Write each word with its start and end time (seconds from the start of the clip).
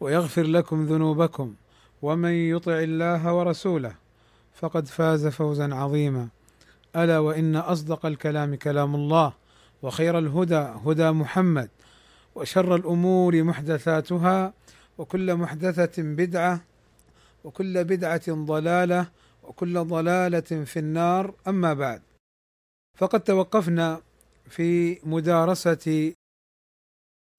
ويغفر 0.00 0.42
لكم 0.42 0.86
ذنوبكم 0.86 1.54
ومن 2.02 2.30
يطع 2.32 2.78
الله 2.78 3.34
ورسوله 3.34 3.94
فقد 4.54 4.86
فاز 4.86 5.26
فوزا 5.26 5.74
عظيما. 5.74 6.28
ألا 6.96 7.18
وإن 7.18 7.56
أصدق 7.56 8.06
الكلام 8.06 8.54
كلام 8.54 8.94
الله 8.94 9.32
وخير 9.82 10.18
الهدى 10.18 10.54
هدى 10.86 11.10
محمد 11.10 11.68
وشر 12.34 12.74
الأمور 12.74 13.42
محدثاتها 13.42 14.52
وكل 14.98 15.34
محدثة 15.34 16.02
بدعة 16.02 16.60
وكل 17.44 17.84
بدعة 17.84 18.22
ضلالة 18.28 19.06
وكل 19.42 19.84
ضلالة 19.84 20.64
في 20.64 20.78
النار. 20.78 21.34
أما 21.48 21.74
بعد 21.74 22.02
فقد 22.98 23.20
توقفنا 23.20 24.00
في 24.48 24.98
مدارسة 25.04 26.12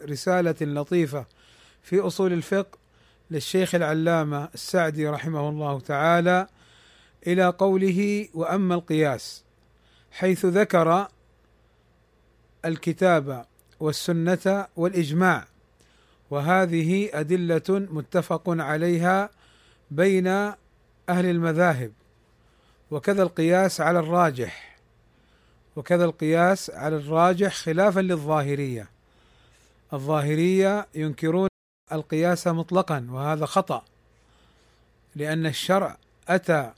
رسالة 0.04 0.56
لطيفة 0.62 1.26
في 1.84 2.00
أصول 2.00 2.34
الفقه 2.34 2.78
للشيخ 3.32 3.76
العلامة 3.76 4.50
السعدي 4.54 5.08
رحمه 5.08 5.50
الله 5.50 5.80
تعالى 5.80 6.48
إلى 7.28 7.46
قوله 7.46 8.28
وأما 8.34 8.76
القياس 8.76 9.44
حيث 10.12 10.46
ذكر 10.46 11.08
الكتاب 12.66 13.46
والسنة 13.80 14.68
والإجماع 14.76 15.48
وهذه 16.30 17.10
أدلة 17.14 17.64
متفق 17.70 18.44
عليها 18.48 19.30
بين 19.92 20.28
أهل 20.28 20.56
المذاهب 21.10 21.92
وكذا 22.92 23.24
القياس 23.24 23.82
على 23.82 24.00
الراجح 24.00 24.78
وكذا 25.76 26.06
القياس 26.06 26.70
على 26.70 26.96
الراجح 26.96 27.54
خلافا 27.54 28.00
للظاهرية 28.00 28.90
الظاهرية 29.94 30.88
ينكرون 30.96 31.51
القياس 31.94 32.48
مطلقا 32.48 33.08
وهذا 33.12 33.46
خطأ 33.46 33.84
لأن 35.16 35.46
الشرع 35.46 35.98
أتى 36.28 36.72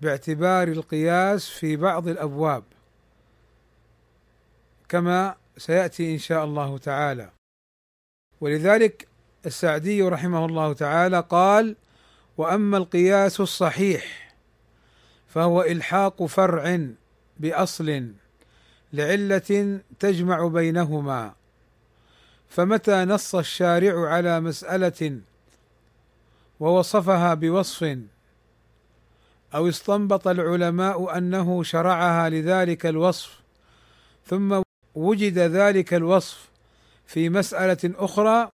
باعتبار 0.00 0.68
القياس 0.68 1.48
في 1.48 1.76
بعض 1.76 2.08
الأبواب 2.08 2.64
كما 4.88 5.34
سيأتي 5.56 6.12
إن 6.12 6.18
شاء 6.18 6.44
الله 6.44 6.78
تعالى. 6.78 7.30
ولذلك 8.40 9.08
السعدي 9.46 10.02
رحمه 10.02 10.46
الله 10.46 10.72
تعالى 10.72 11.20
قال 11.20 11.76
وأما 12.36 12.76
القياس 12.76 13.40
الصحيح 13.40 14.34
فهو 15.28 15.62
إلحاق 15.62 16.24
فرع 16.24 16.86
بأصل 17.38 18.12
لعلة 18.92 19.80
تجمع 20.00 20.46
بينهما. 20.46 21.34
فمتى 22.48 23.04
نص 23.04 23.34
الشارع 23.34 24.08
على 24.08 24.40
مسألة 24.40 25.20
ووصفها 26.60 27.34
بوصف 27.34 27.98
أو 29.54 29.68
استنبط 29.68 30.28
العلماء 30.28 31.18
أنه 31.18 31.62
شرعها 31.62 32.28
لذلك 32.28 32.86
الوصف 32.86 33.40
ثم 34.26 34.62
وجد 34.94 35.38
ذلك 35.38 35.94
الوصف 35.94 36.48
في 37.06 37.28
مسألة 37.28 37.78
أخرى 37.84 38.48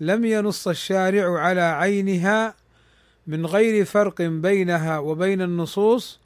لم 0.00 0.24
ينص 0.24 0.68
الشارع 0.68 1.40
على 1.40 1.60
عينها 1.60 2.54
من 3.26 3.46
غير 3.46 3.84
فرق 3.84 4.22
بينها 4.22 4.98
وبين 4.98 5.42
النصوص 5.42 6.20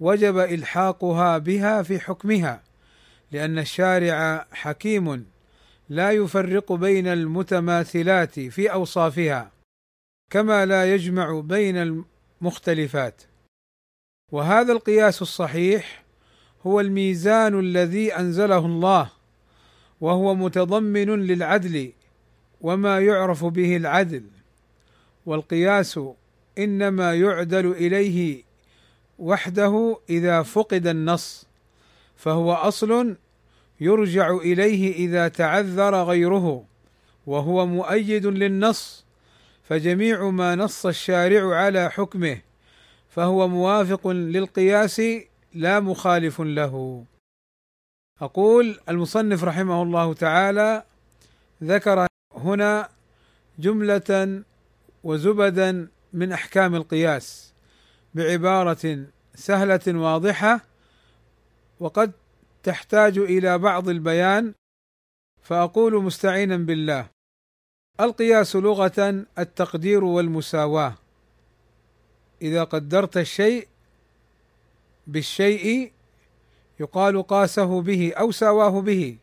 وجب 0.00 0.38
إلحاقها 0.38 1.38
بها 1.38 1.82
في 1.82 2.00
حكمها 2.00 2.62
لأن 3.32 3.58
الشارع 3.58 4.46
حكيم. 4.52 5.26
لا 5.88 6.10
يفرق 6.10 6.72
بين 6.72 7.06
المتماثلات 7.06 8.40
في 8.40 8.72
أوصافها 8.72 9.52
كما 10.30 10.66
لا 10.66 10.94
يجمع 10.94 11.40
بين 11.40 11.76
المختلفات. 11.76 13.22
وهذا 14.32 14.72
القياس 14.72 15.22
الصحيح 15.22 16.04
هو 16.66 16.80
الميزان 16.80 17.58
الذي 17.60 18.16
أنزله 18.16 18.66
الله 18.66 19.10
وهو 20.00 20.34
متضمن 20.34 21.26
للعدل 21.26 21.92
وما 22.60 23.00
يعرف 23.00 23.44
به 23.44 23.76
العدل. 23.76 24.24
والقياس 25.26 26.00
إنما 26.58 27.14
يعدل 27.14 27.72
إليه 27.72 28.42
وحده 29.18 29.98
إذا 30.10 30.42
فقد 30.42 30.86
النص 30.86 31.46
فهو 32.16 32.52
أصل 32.52 33.16
يرجع 33.80 34.36
إليه 34.36 34.94
إذا 34.94 35.28
تعذر 35.28 36.02
غيره 36.02 36.64
وهو 37.26 37.66
مؤيد 37.66 38.26
للنص 38.26 39.04
فجميع 39.68 40.30
ما 40.30 40.54
نص 40.54 40.86
الشارع 40.86 41.56
على 41.56 41.90
حكمه 41.90 42.38
فهو 43.08 43.48
موافق 43.48 44.08
للقياس 44.08 45.02
لا 45.54 45.80
مخالف 45.80 46.40
له. 46.40 47.04
أقول 48.20 48.80
المصنف 48.88 49.44
رحمه 49.44 49.82
الله 49.82 50.14
تعالى 50.14 50.84
ذكر 51.62 52.06
هنا 52.34 52.88
جملة 53.58 54.42
وزبدا 55.04 55.88
من 56.12 56.32
أحكام 56.32 56.74
القياس 56.74 57.52
بعبارة 58.14 59.06
سهلة 59.34 59.80
واضحة 59.86 60.60
وقد 61.80 62.12
تحتاج 62.66 63.18
إلى 63.18 63.58
بعض 63.58 63.88
البيان 63.88 64.54
فأقول 65.42 66.02
مستعينا 66.02 66.56
بالله. 66.56 67.06
القياس 68.00 68.56
لغة 68.56 69.24
التقدير 69.38 70.04
والمساواة. 70.04 70.94
إذا 72.42 72.64
قدرت 72.64 73.16
الشيء 73.16 73.68
بالشيء 75.06 75.92
يقال 76.80 77.22
قاسه 77.22 77.80
به 77.82 78.12
أو 78.12 78.32
ساواه 78.32 78.80
به. 78.80 79.16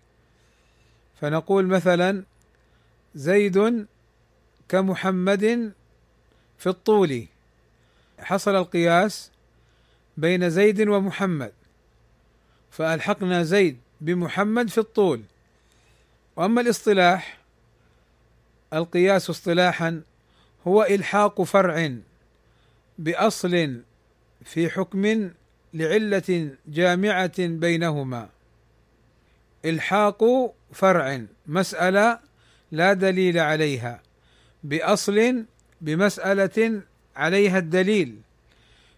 فنقول 1.21 1.67
مثلا 1.67 2.23
زيد 3.15 3.87
كمحمد 4.69 5.73
في 6.57 6.69
الطول. 6.69 7.25
حصل 8.19 8.55
القياس 8.55 9.31
بين 10.17 10.49
زيد 10.49 10.87
ومحمد. 10.87 11.53
فألحقنا 12.73 13.43
زيد 13.43 13.77
بمحمد 14.01 14.69
في 14.69 14.77
الطول. 14.77 15.21
وأما 16.35 16.61
الاصطلاح 16.61 17.37
القياس 18.73 19.29
اصطلاحا 19.29 20.01
هو 20.67 20.83
إلحاق 20.83 21.41
فرع 21.41 21.95
بأصل 22.97 23.81
في 24.45 24.69
حكم 24.69 25.31
لعلة 25.73 26.51
جامعة 26.67 27.33
بينهما. 27.39 28.29
إلحاق 29.65 30.23
فرع 30.73 31.21
مسألة 31.47 32.19
لا 32.71 32.93
دليل 32.93 33.39
عليها 33.39 34.01
بأصل 34.63 35.45
بمسألة 35.81 36.81
عليها 37.15 37.57
الدليل 37.57 38.21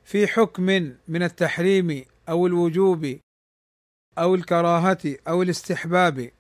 في 0.05 0.27
حكم 0.27 0.65
من 1.07 1.23
التحريم 1.23 2.05
أو 2.29 2.47
الوجوب 2.47 3.19
أو 4.17 4.35
الكراهة 4.35 5.15
أو 5.27 5.41
الاستحباب 5.41 6.31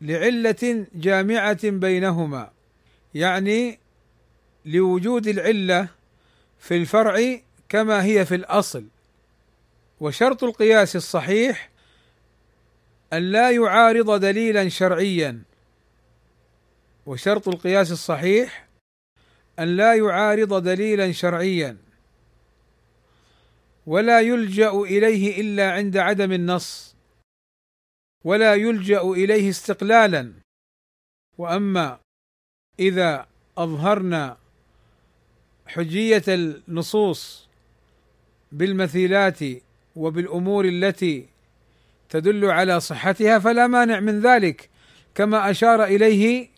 لعلة 0.00 0.86
جامعة 0.94 1.70
بينهما 1.70 2.50
يعني 3.14 3.78
لوجود 4.64 5.26
العلة 5.26 5.88
في 6.58 6.76
الفرع 6.76 7.38
كما 7.68 8.04
هي 8.04 8.26
في 8.26 8.34
الأصل. 8.34 8.84
وشرط 10.00 10.44
القياس 10.44 10.96
الصحيح 10.96 11.70
أن 13.12 13.22
لا 13.32 13.50
يعارض 13.50 14.20
دليلا 14.20 14.68
شرعيا. 14.68 15.42
وشرط 17.06 17.48
القياس 17.48 17.92
الصحيح 17.92 18.68
أن 19.58 19.76
لا 19.76 19.94
يعارض 19.94 20.62
دليلا 20.62 21.12
شرعيا. 21.12 21.76
ولا 23.86 24.20
يلجأ 24.20 24.70
إليه 24.70 25.40
إلا 25.40 25.72
عند 25.72 25.96
عدم 25.96 26.32
النص 26.32 26.96
ولا 28.24 28.54
يلجأ 28.54 29.00
إليه 29.02 29.50
استقلالا. 29.50 30.32
وأما 31.38 31.98
إذا 32.80 33.26
أظهرنا 33.58 34.36
حجية 35.66 36.22
النصوص 36.28 37.48
بالمثيلات 38.52 39.38
وبالأمور 39.96 40.64
التي 40.64 41.26
تدل 42.08 42.44
على 42.44 42.80
صحتها 42.80 43.38
فلا 43.38 43.66
مانع 43.66 44.00
من 44.00 44.20
ذلك 44.20 44.70
كما 45.14 45.50
أشار 45.50 45.84
إليه 45.84 46.48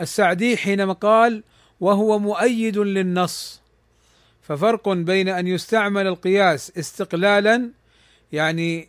السعدي 0.00 0.56
حينما 0.56 0.92
قال 0.92 1.42
وهو 1.80 2.18
مؤيد 2.18 2.78
للنص 2.78 3.60
ففرق 4.48 4.88
بين 4.88 5.28
أن 5.28 5.46
يستعمل 5.46 6.06
القياس 6.06 6.78
استقلالا 6.78 7.70
يعني 8.32 8.88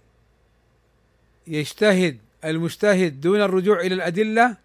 يجتهد 1.47 2.17
المجتهد 2.45 3.21
دون 3.21 3.41
الرجوع 3.41 3.81
إلى 3.81 3.95
الأدلة 3.95 4.57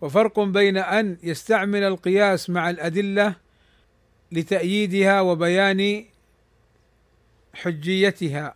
وفرق 0.00 0.40
بين 0.40 0.76
أن 0.76 1.16
يستعمل 1.22 1.82
القياس 1.82 2.50
مع 2.50 2.70
الأدلة 2.70 3.34
لتأييدها 4.32 5.20
وبيان 5.20 6.04
حجيتها. 7.54 8.54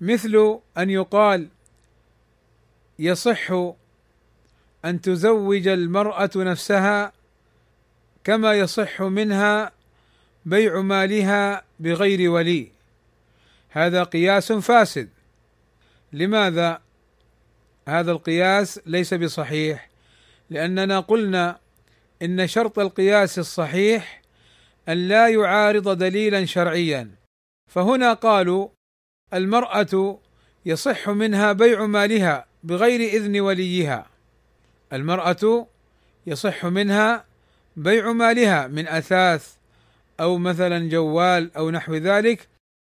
مثل 0.00 0.58
أن 0.78 0.90
يقال 0.90 1.48
يصح 2.98 3.52
أن 4.84 5.00
تزوج 5.00 5.68
المرأة 5.68 6.30
نفسها 6.36 7.12
كما 8.24 8.54
يصح 8.54 9.02
منها 9.02 9.77
بيع 10.44 10.80
مالها 10.80 11.62
بغير 11.80 12.30
ولي. 12.30 12.68
هذا 13.68 14.02
قياس 14.02 14.52
فاسد. 14.52 15.08
لماذا 16.12 16.80
هذا 17.88 18.12
القياس 18.12 18.80
ليس 18.86 19.14
بصحيح؟ 19.14 19.88
لأننا 20.50 21.00
قلنا 21.00 21.58
إن 22.22 22.46
شرط 22.46 22.78
القياس 22.78 23.38
الصحيح 23.38 24.22
أن 24.88 25.08
لا 25.08 25.28
يعارض 25.28 25.98
دليلا 25.98 26.44
شرعيا. 26.44 27.10
فهنا 27.70 28.12
قالوا 28.12 28.68
المرأة 29.34 30.20
يصح 30.66 31.08
منها 31.08 31.52
بيع 31.52 31.86
مالها 31.86 32.46
بغير 32.64 33.00
إذن 33.00 33.40
وليها. 33.40 34.06
المرأة 34.92 35.66
يصح 36.26 36.66
منها 36.66 37.24
بيع 37.76 38.12
مالها 38.12 38.66
من 38.66 38.88
أثاث 38.88 39.57
أو 40.20 40.38
مثلا 40.38 40.88
جوال 40.88 41.56
أو 41.56 41.70
نحو 41.70 41.94
ذلك 41.94 42.48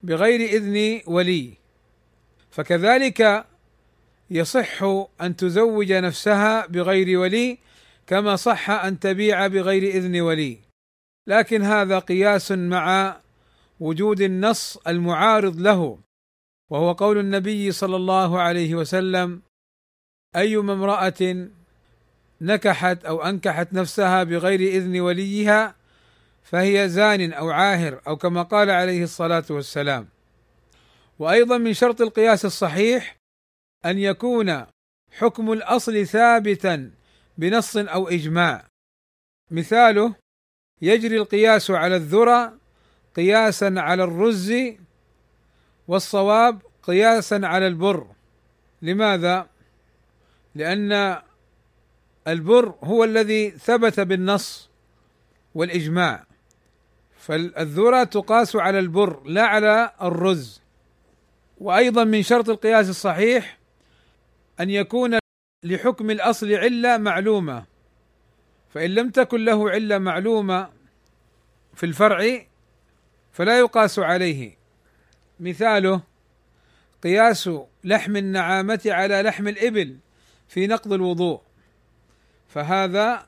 بغير 0.04 0.40
إذن 0.40 1.02
ولي. 1.08 1.54
فكذلك 2.52 3.46
يصح 4.32 4.84
أن 5.22 5.36
تزوج 5.36 5.94
نفسها 5.94 6.66
بغير 6.68 7.20
ولي 7.20 7.58
كما 8.08 8.36
صح 8.36 8.70
أن 8.70 9.00
تبيع 9.00 9.48
بغير 9.48 9.84
إذن 9.84 10.22
ولي. 10.22 10.58
لكن 11.28 11.62
هذا 11.62 12.00
قياس 12.00 12.52
مع 12.52 13.18
وجود 13.80 14.22
النص 14.22 14.78
المعارض 14.88 15.62
له 15.62 16.00
وهو 16.72 16.92
قول 16.92 17.18
النبي 17.18 17.72
صلى 17.72 17.96
الله 17.96 18.40
عليه 18.40 18.76
وسلم 18.76 19.42
ايما 20.36 20.74
امرأة 20.74 21.48
نكحت 22.42 23.06
أو 23.06 23.22
أنكحت 23.22 23.74
نفسها 23.74 24.24
بغير 24.24 24.60
إذن 24.60 25.00
وليها 25.00 25.76
فهي 26.44 26.90
زان 26.90 27.34
أو 27.34 27.50
عاهر 27.50 28.02
أو 28.08 28.18
كما 28.18 28.42
قال 28.44 28.70
عليه 28.70 29.04
الصلاة 29.04 29.46
والسلام. 29.50 30.08
وأيضا 31.20 31.58
من 31.58 31.74
شرط 31.74 32.02
القياس 32.02 32.46
الصحيح 32.46 33.18
أن 33.86 33.98
يكون 33.98 34.66
حكم 35.12 35.52
الأصل 35.52 36.08
ثابتا 36.08 36.92
بنص 37.38 37.78
أو 37.78 38.08
إجماع. 38.08 38.66
مثاله 39.52 40.16
يجري 40.82 41.18
القياس 41.18 41.72
على 41.72 41.96
الذرة 41.96 42.58
قياسا 43.16 43.74
على 43.78 44.04
الرز 44.04 44.54
والصواب 45.88 46.62
قياسا 46.84 47.42
على 47.44 47.68
البر. 47.68 48.08
لماذا؟ 48.82 49.50
لأن 50.56 51.22
البر 52.28 52.76
هو 52.84 53.04
الذي 53.04 53.52
ثبت 53.52 54.00
بالنص 54.00 54.70
والإجماع. 55.56 56.26
فالذرة 57.22 58.04
تقاس 58.04 58.56
على 58.56 58.80
البر 58.80 59.24
لا 59.26 59.44
على 59.44 59.92
الرز. 60.02 60.62
وأيضا 61.58 62.04
من 62.04 62.24
شرط 62.24 62.50
القياس 62.50 62.90
الصحيح 62.90 63.58
أن 64.60 64.70
يكون 64.70 65.20
لحكم 65.64 66.12
الأصل 66.12 66.54
علة 66.54 66.98
معلومة. 66.98 67.66
فإن 68.70 68.90
لم 68.96 69.10
تكن 69.10 69.46
له 69.46 69.70
علة 69.70 69.98
معلومة 69.98 70.70
في 71.74 71.86
الفرع 71.86 72.46
فلا 73.32 73.60
يقاس 73.60 74.00
عليه. 74.00 74.58
مثاله 75.40 76.02
قياس 77.04 77.50
لحم 77.84 78.18
النعامة 78.18 78.82
على 78.86 79.22
لحم 79.22 79.48
الإبل 79.48 79.98
في 80.48 80.68
نقض 80.68 80.94
الوضوء. 80.94 81.42
فهذا 82.48 83.28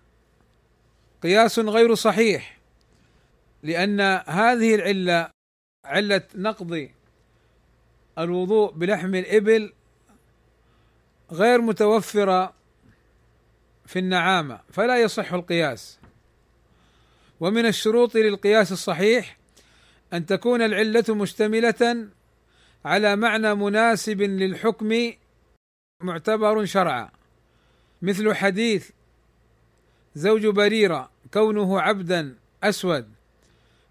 قياس 1.24 1.60
غير 1.60 1.96
صحيح. 1.96 2.53
لأن 3.64 4.02
هذه 4.28 4.76
العلة 4.76 5.30
علة 5.86 6.22
نقض 6.36 6.90
الوضوء 8.18 8.72
بلحم 8.72 9.16
الإبل 9.16 9.74
غير 11.32 11.62
متوفرة 11.62 12.54
في 13.86 14.00
النعامة 14.00 14.60
فلا 14.70 15.02
يصح 15.02 15.34
القياس. 15.34 16.00
ومن 17.40 17.66
الشروط 17.66 18.16
للقياس 18.16 18.72
الصحيح 18.72 19.38
أن 20.14 20.26
تكون 20.26 20.62
العلة 20.62 21.06
مشتملة 21.10 22.08
على 22.86 23.16
معنى 23.16 23.56
مناسب 23.56 24.22
للحكم 24.22 25.12
معتبر 26.02 26.66
شرعا. 26.66 27.10
مثل 28.02 28.34
حديث 28.34 28.90
زوج 30.16 30.48
بريرة 30.48 31.12
كونه 31.34 31.82
عبدا 31.82 32.36
أسود 32.64 33.13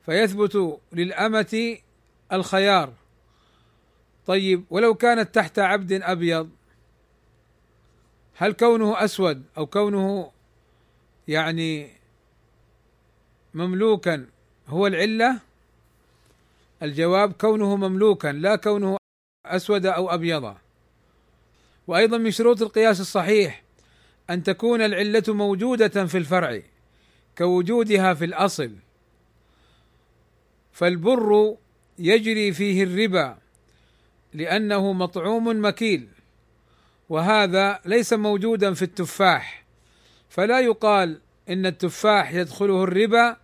فيثبت 0.06 0.80
للأمة 0.92 1.78
الخيار. 2.32 2.92
طيب 4.26 4.64
ولو 4.70 4.94
كانت 4.94 5.34
تحت 5.34 5.58
عبد 5.58 5.92
أبيض 5.92 6.50
هل 8.36 8.52
كونه 8.52 9.04
أسود 9.04 9.42
أو 9.58 9.66
كونه 9.66 10.30
يعني 11.28 11.90
مملوكا 13.54 14.26
هو 14.68 14.86
العلة؟ 14.86 15.40
الجواب 16.82 17.32
كونه 17.32 17.76
مملوكا 17.76 18.28
لا 18.28 18.56
كونه 18.56 18.96
أسود 19.46 19.86
أو 19.86 20.10
أبيض. 20.10 20.54
وأيضا 21.86 22.18
من 22.18 22.30
شروط 22.30 22.62
القياس 22.62 23.00
الصحيح 23.00 23.62
أن 24.30 24.42
تكون 24.42 24.82
العلة 24.82 25.22
موجودة 25.28 26.06
في 26.06 26.18
الفرع 26.18 26.62
كوجودها 27.38 28.14
في 28.14 28.24
الأصل. 28.24 28.72
فالبر 30.72 31.56
يجري 31.98 32.52
فيه 32.52 32.82
الربا 32.82 33.38
لأنه 34.34 34.92
مطعوم 34.92 35.64
مكيل 35.64 36.08
وهذا 37.08 37.80
ليس 37.84 38.12
موجودا 38.12 38.74
في 38.74 38.82
التفاح. 38.82 39.64
فلا 40.28 40.60
يقال 40.60 41.20
إن 41.48 41.66
التفاح 41.66 42.32
يدخله 42.32 42.84
الربا 42.84 43.36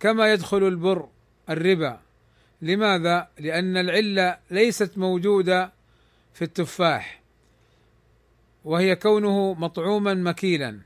كما 0.00 0.32
يدخل 0.32 0.68
البر 0.68 1.08
الربا. 1.50 2.00
لماذا؟ 2.62 3.28
لأن 3.38 3.76
العلة 3.76 4.38
ليست 4.50 4.98
موجودة 4.98 5.72
في 6.34 6.42
التفاح 6.42 7.22
وهي 8.64 8.96
كونه 8.96 9.54
مطعوما 9.54 10.14
مكيلا. 10.14 10.80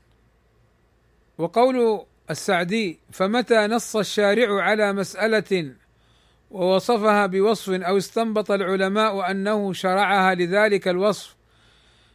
وقول 1.37 2.05
السعدي 2.29 2.99
فمتى 3.11 3.67
نص 3.67 3.95
الشارع 3.95 4.61
على 4.61 4.93
مسألة 4.93 5.75
ووصفها 6.51 7.25
بوصف 7.25 7.69
أو 7.69 7.97
استنبط 7.97 8.51
العلماء 8.51 9.31
أنه 9.31 9.73
شرعها 9.73 10.35
لذلك 10.35 10.87
الوصف. 10.87 11.35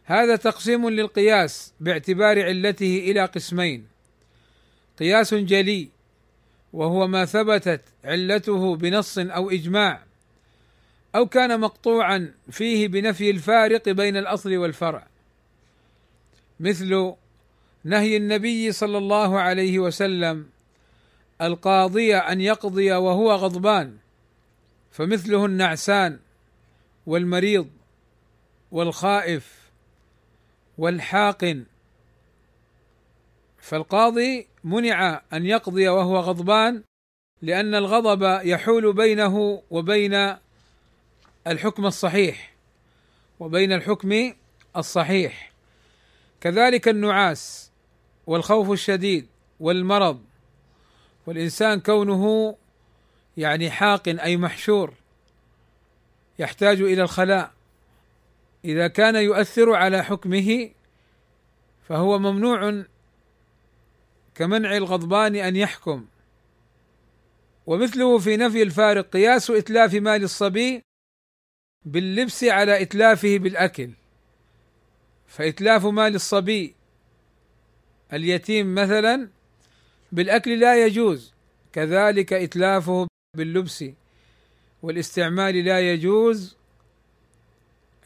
هذا 0.05 0.37
تقسيم 0.37 0.88
للقياس 0.88 1.73
باعتبار 1.81 2.43
علته 2.43 3.05
إلى 3.11 3.25
قسمين. 3.25 3.87
قياس 4.99 5.35
جلي 5.35 5.88
وهو 6.73 7.07
ما 7.07 7.25
ثبتت 7.25 7.81
علته 8.05 8.76
بنص 8.76 9.19
أو 9.19 9.50
إجماع 9.50 10.03
أو 11.14 11.26
كان 11.26 11.61
مقطوعا 11.61 12.33
فيه 12.50 12.88
بنفي 12.88 13.31
الفارق 13.31 13.88
بين 13.88 14.17
الأصل 14.17 14.57
والفرع. 14.57 15.07
مثل 16.61 17.12
نهي 17.85 18.17
النبي 18.17 18.73
صلى 18.73 18.99
الله 18.99 19.41
عليه 19.41 19.79
وسلم 19.79 20.47
القاضي 21.43 22.17
أن 22.17 22.41
يقضي 22.41 22.93
وهو 22.93 23.33
غضبان. 23.33 23.97
فمثله 24.95 25.45
النعسان 25.45 26.19
والمريض 27.07 27.71
والخائف 28.73 29.71
والحاقن. 30.79 31.65
فالقاضي 33.59 34.49
منع 34.65 35.23
أن 35.33 35.47
يقضي 35.47 35.89
وهو 35.89 36.19
غضبان 36.19 36.83
لأن 37.43 37.75
الغضب 37.75 38.41
يحول 38.47 38.93
بينه 38.93 39.63
وبين 39.71 40.37
الحكم 41.47 41.87
الصحيح 41.87 42.55
وبين 43.41 43.73
الحكم 43.73 44.33
الصحيح. 44.77 45.53
كذلك 46.41 46.89
النعاس 46.89 47.71
والخوف 48.27 48.71
الشديد 48.71 49.27
والمرض 49.61 50.23
والإنسان 51.27 51.81
كونه 51.81 52.57
يعني 53.37 53.71
حاق 53.71 54.09
أي 54.09 54.37
محشور 54.37 54.95
يحتاج 56.38 56.81
إلى 56.81 57.03
الخلاء. 57.03 57.53
إذا 58.64 58.88
كان 58.88 59.17
يؤثر 59.17 59.75
على 59.75 60.05
حكمه 60.05 60.71
فهو 61.88 62.19
ممنوع 62.19 62.85
كمنع 64.35 64.76
الغضبان 64.76 65.37
أن 65.37 65.57
يحكم. 65.57 66.07
ومثله 67.67 68.19
في 68.19 68.37
نفي 68.37 68.62
الفارق 68.62 69.11
قياس 69.11 69.50
إتلاف 69.50 69.95
مال 69.95 70.23
الصبي 70.23 70.83
باللبس 71.85 72.45
على 72.45 72.83
إتلافه 72.83 73.38
بالأكل. 73.38 73.91
فإتلاف 75.26 75.87
مال 75.87 76.14
الصبي 76.14 76.75
اليتيم 78.12 78.75
مثلا 78.75 79.29
بالأكل 80.12 80.61
لا 80.61 80.87
يجوز 80.87 81.33
كذلك 81.73 82.33
إتلافه 82.33 83.07
باللبس 83.37 83.85
والاستعمال 84.83 85.64
لا 85.64 85.93
يجوز 85.93 86.57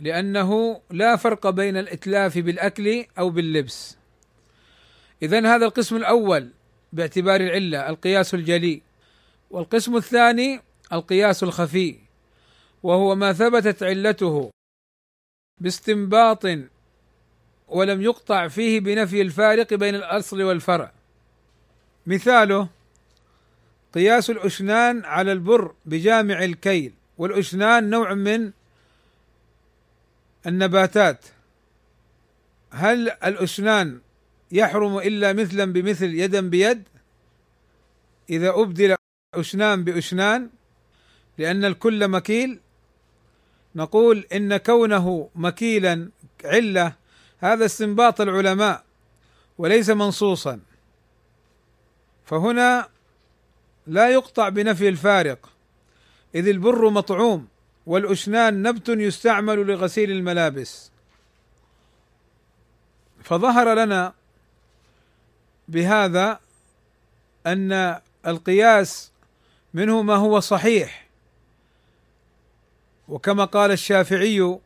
لأنه 0.00 0.80
لا 0.90 1.16
فرق 1.16 1.50
بين 1.50 1.76
الإتلاف 1.76 2.38
بالأكل 2.38 3.04
أو 3.18 3.30
باللبس. 3.30 3.96
اذا 5.22 5.54
هذا 5.54 5.66
القسم 5.66 5.96
الأول 5.96 6.50
باعتبار 6.92 7.40
العلة 7.40 7.88
القياس 7.88 8.34
الجلي. 8.34 8.82
والقسم 9.50 9.96
الثاني 9.96 10.60
القياس 10.92 11.42
الخفي 11.42 11.98
وهو 12.82 13.14
ما 13.14 13.32
ثبتت 13.32 13.82
علته 13.82 14.50
باستنباط 15.60 16.44
ولم 17.68 18.02
يقطع 18.02 18.48
فيه 18.48 18.80
بنفي 18.80 19.22
الفارق 19.22 19.74
بين 19.74 19.94
الأصل 19.94 20.42
والفرع. 20.42 20.92
مثاله 22.06 22.68
قياس 23.94 24.30
الأشنان 24.30 25.04
على 25.04 25.32
البر 25.32 25.74
بجامع 25.86 26.44
الكيل 26.44 26.92
والأشنان 27.18 27.90
نوع 27.90 28.14
من 28.14 28.50
النباتات. 30.46 31.24
هل 32.70 33.10
الأشنان 33.10 34.00
يحرم 34.52 34.98
إلا 34.98 35.32
مثلا 35.32 35.72
بمثل 35.72 36.14
يدا 36.14 36.40
بيد؟ 36.40 36.82
إذا 38.30 38.50
أبدل 38.50 38.96
أشنان 39.34 39.84
بأشنان 39.84 40.50
لأن 41.38 41.64
الكل 41.64 42.08
مكيل 42.08 42.60
نقول 43.74 44.26
إن 44.32 44.56
كونه 44.56 45.30
مكيلا 45.34 46.10
علة 46.44 46.92
هذا 47.38 47.64
استنباط 47.64 48.20
العلماء 48.20 48.84
وليس 49.58 49.90
منصوصا. 49.90 50.60
فهنا 52.24 52.88
لا 53.88 54.08
يقطع 54.10 54.48
بنفي 54.48 54.88
الفارق. 54.88 55.50
إذ 56.34 56.48
البر 56.48 56.90
مطعوم 56.90 57.48
والأشنان 57.86 58.62
نبت 58.62 58.88
يستعمل 58.88 59.66
لغسيل 59.66 60.10
الملابس. 60.10 60.90
فظهر 63.24 63.74
لنا 63.74 64.14
بهذا 65.68 66.40
أن 67.46 68.00
القياس 68.26 69.10
منه 69.74 70.02
ما 70.02 70.16
هو 70.16 70.40
صحيح. 70.40 71.08
وكما 73.08 73.44
قال 73.44 73.70
الشافعي 73.70 74.58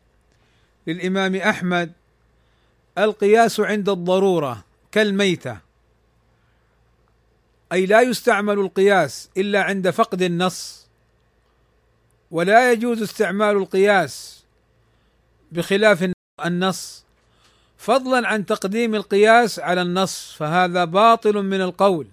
للإمام 0.87 1.37
أحمد 1.37 1.93
القياس 2.99 3.61
عند 3.61 3.89
الضرورة 3.89 4.65
كالميتة. 4.93 5.72
أي 7.73 7.87
لا 7.87 8.01
يستعمل 8.01 8.59
القياس 8.59 9.31
إلا 9.37 9.63
عند 9.63 9.91
فقد 9.91 10.23
النص 10.23 10.87
ولا 12.31 12.73
يجوز 12.73 13.03
استعمال 13.03 13.57
القياس 13.57 14.45
بخلاف 15.53 16.13
النص 16.45 17.05
فضلا 17.79 18.29
عن 18.29 18.47
تقديم 18.47 18.95
القياس 18.95 19.59
على 19.59 19.83
النص 19.83 20.33
فهذا 20.33 20.85
باطل 20.85 21.43
من 21.43 21.61
القول. 21.61 22.07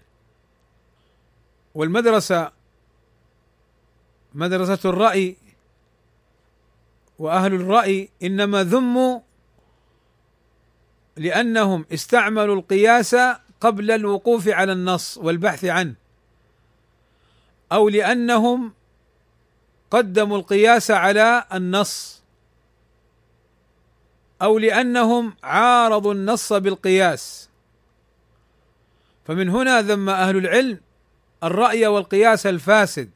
والمدرسة 1.76 2.52
مدرسة 4.34 4.90
الرأي 4.90 5.36
وأهل 7.20 7.54
الرأي 7.54 8.10
إنما 8.24 8.64
ذموا 8.64 9.20
لأنهم 11.18 11.86
استعملوا 11.94 12.56
القياس 12.56 13.16
قبل 13.62 13.92
الوقوف 13.92 14.48
على 14.48 14.72
النص 14.72 15.18
والبحث 15.18 15.66
عنه 15.66 15.94
أو 17.72 17.90
لأنهم 17.90 18.74
قدموا 19.92 20.38
القياس 20.38 20.92
على 20.92 21.46
النص 21.54 22.22
أو 24.42 24.58
لأنهم 24.58 25.34
عارضوا 25.44 26.14
النص 26.14 26.54
بالقياس. 26.54 27.50
فمن 29.28 29.50
هنا 29.50 29.82
ذم 29.82 30.10
أهل 30.10 30.38
العلم 30.38 30.80
الرأي 31.44 31.88
والقياس 31.88 32.46
الفاسد. 32.48 33.10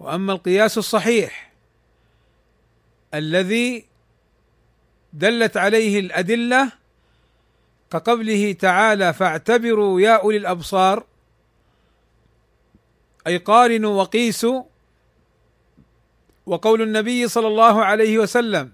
وأما 0.00 0.32
القياس 0.32 0.78
الصحيح 0.78 1.52
الذي 3.14 3.84
دلت 5.12 5.56
عليه 5.56 6.00
الأدلة 6.00 6.72
كقوله 7.90 8.52
تعالى 8.52 9.12
فاعتبروا 9.12 10.00
يا 10.00 10.22
أولي 10.22 10.36
الأبصار 10.36 11.04
أي 13.26 13.36
قارنوا 13.36 14.02
وقيسوا 14.02 14.62
وقول 16.46 16.82
النبي 16.82 17.28
صلى 17.28 17.46
الله 17.46 17.84
عليه 17.84 18.18
وسلم 18.18 18.72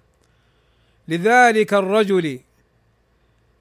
لذلك 1.09 1.75
الرجل 1.75 2.41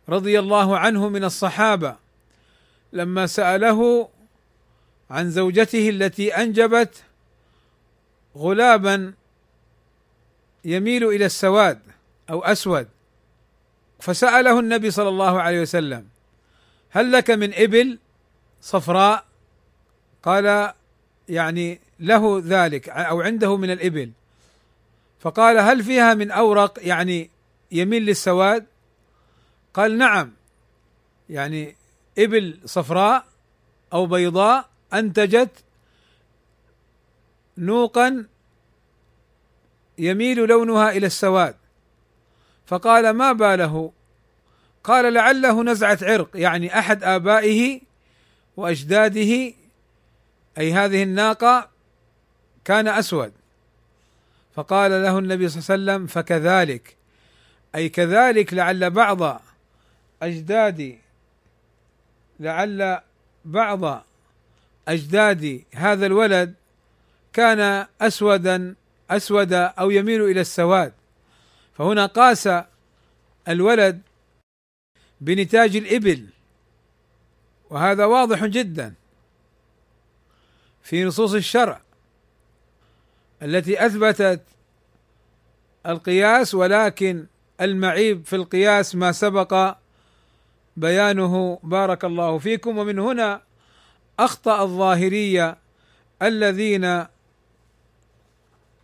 رضي 0.09 0.39
الله 0.39 0.77
عنه 0.77 1.09
من 1.09 1.23
الصحابة 1.23 1.95
لما 2.93 3.27
سأله 3.27 4.09
عن 5.09 5.31
زوجته 5.31 5.89
التي 5.89 6.35
أنجبت 6.35 7.03
غلابا 8.37 9.13
يميل 10.65 11.03
إلى 11.07 11.25
السواد 11.25 11.79
أو 12.29 12.43
أسود. 12.43 12.87
فسأله 14.01 14.59
النبي 14.59 14.91
صلى 14.91 15.09
الله 15.09 15.41
عليه 15.41 15.61
وسلم 15.61 16.07
هل 16.89 17.11
لك 17.11 17.31
من 17.31 17.53
إبل 17.53 17.99
صفراء؟ 18.61 19.25
قال 20.23 20.73
يعني 21.29 21.79
له 21.99 22.41
ذلك 22.45 22.89
أو 22.89 23.21
عنده 23.21 23.57
من 23.57 23.71
الإبل. 23.71 24.11
فقال 25.19 25.57
هل 25.57 25.83
فيها 25.83 26.13
من 26.13 26.31
أورق؟ 26.31 26.79
يعني 26.81 27.29
يميل 27.71 28.05
للسواد؟ 28.05 28.65
قال 29.73 29.97
نعم. 29.97 30.31
يعني 31.29 31.75
إبل 32.17 32.59
صفراء 32.65 33.25
أو 33.93 34.05
بيضاء 34.05 34.69
أنتجت 34.93 35.49
نوقا 37.57 38.25
يميل 39.97 40.37
لونها 40.37 40.89
إلى 40.91 41.07
السواد. 41.07 41.55
فقال 42.71 43.09
ما 43.09 43.31
باله؟ 43.31 43.91
قال 44.83 45.13
لعله 45.13 45.63
نزعة 45.63 45.97
عرق 46.01 46.29
يعني 46.35 46.79
أحد 46.79 47.03
آبائه 47.03 47.81
وأجداده 48.57 49.53
أي 50.57 50.73
هذه 50.73 51.03
الناقة 51.03 51.69
كان 52.65 52.87
أسود. 52.87 53.31
فقال 54.55 54.91
له 54.91 55.19
النبي 55.19 55.49
صلى 55.49 55.75
الله 55.75 55.91
عليه 55.91 56.01
وسلم 56.01 56.07
فكذلك. 56.07 56.95
أي 57.75 57.89
كذلك 57.89 58.53
لعل 58.53 58.89
بعض 58.89 59.41
أجداد 60.21 60.97
لعل 62.39 63.01
بعض 63.45 64.05
أجداد 64.87 65.63
هذا 65.73 66.05
الولد 66.05 66.53
كان 67.33 67.85
أسودا 68.01 68.75
اسود 69.09 69.53
أو 69.53 69.91
يميل 69.91 70.21
إلى 70.23 70.41
السواد. 70.41 70.93
فهنا 71.73 72.05
قاس 72.05 72.49
الولد 73.47 74.01
بنتاج 75.21 75.75
الإبل 75.75 76.27
وهذا 77.69 78.05
واضح 78.05 78.45
جدا 78.45 78.93
في 80.83 81.03
نصوص 81.03 81.33
الشرع 81.33 81.81
التي 83.41 83.85
أثبتت 83.85 84.41
القياس 85.85 86.55
ولكن 86.55 87.25
المعيب 87.61 88.25
في 88.25 88.35
القياس 88.35 88.95
ما 88.95 89.11
سبق 89.11 89.75
بيانه. 90.77 91.59
بارك 91.63 92.05
الله 92.05 92.37
فيكم. 92.37 92.77
ومن 92.77 92.99
هنا 92.99 93.41
أخطأ 94.19 94.63
الظاهرية 94.63 95.57
الذين 96.21 97.05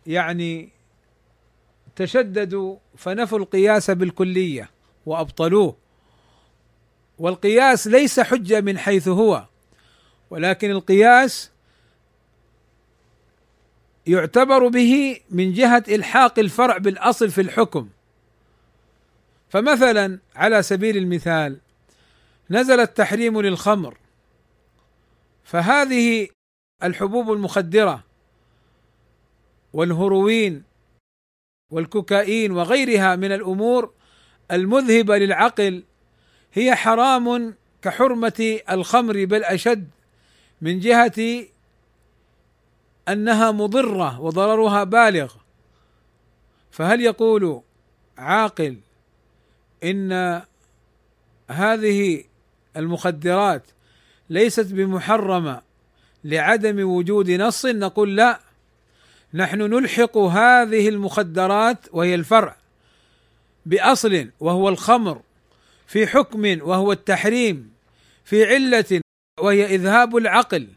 يعني 0.06 0.68
تشددوا 1.98 2.76
فنفوا 2.96 3.38
القياس 3.38 3.90
بالكلية 3.90 4.70
وأبطلوه. 5.06 5.76
والقياس 7.18 7.86
ليس 7.86 8.20
حجة 8.20 8.60
من 8.60 8.78
حيث 8.78 9.08
هو 9.08 9.44
ولكن 10.30 10.70
القياس 10.70 11.50
يعتبر 14.06 14.68
به 14.68 15.20
من 15.30 15.52
جهة 15.52 15.84
إلحاق 15.88 16.38
الفرع 16.38 16.78
بالأصل 16.78 17.30
في 17.30 17.40
الحكم. 17.40 17.88
فمثلا 19.48 20.18
على 20.36 20.62
سبيل 20.62 20.96
المثال 20.96 21.58
نزل 22.50 22.80
التحريم 22.80 23.40
للخمر 23.40 23.98
فهذه 25.44 26.28
الحبوب 26.82 27.32
المخدرة 27.32 28.04
والهروين 29.72 30.67
والكوكايين 31.70 32.52
وغيرها 32.52 33.16
من 33.16 33.32
الأمور 33.32 33.92
المذهبة 34.50 35.18
للعقل 35.18 35.84
هي 36.52 36.74
حرام 36.74 37.54
كحرمة 37.82 38.58
الخمر 38.70 39.24
بل 39.24 39.44
أشد 39.44 39.88
من 40.60 40.80
جهة 40.80 41.44
أنها 43.08 43.50
مضرة 43.50 44.20
وضررها 44.20 44.84
بالغ. 44.84 45.34
فهل 46.70 47.00
يقول 47.00 47.62
عاقل 48.18 48.76
إن 49.84 50.42
هذه 51.50 52.24
المخدرات 52.76 53.62
ليست 54.30 54.72
بمحرمة 54.72 55.62
لعدم 56.24 56.88
وجود 56.88 57.30
نص؟ 57.30 57.66
نقول 57.66 58.16
لا 58.16 58.40
نحن 59.34 59.58
نلحق 59.58 60.18
هذه 60.18 60.88
المخدرات 60.88 61.86
وهي 61.92 62.14
الفرع 62.14 62.56
بأصل 63.66 64.30
وهو 64.40 64.68
الخمر 64.68 65.20
في 65.86 66.06
حكم 66.06 66.58
وهو 66.62 66.92
التحريم 66.92 67.70
في 68.24 68.44
علة 68.44 69.00
وهي 69.40 69.74
إذهاب 69.74 70.16
العقل 70.16 70.68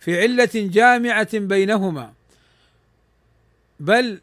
في 0.00 0.20
علة 0.20 0.50
جامعة 0.54 1.38
بينهما. 1.38 2.12
بل 3.80 4.20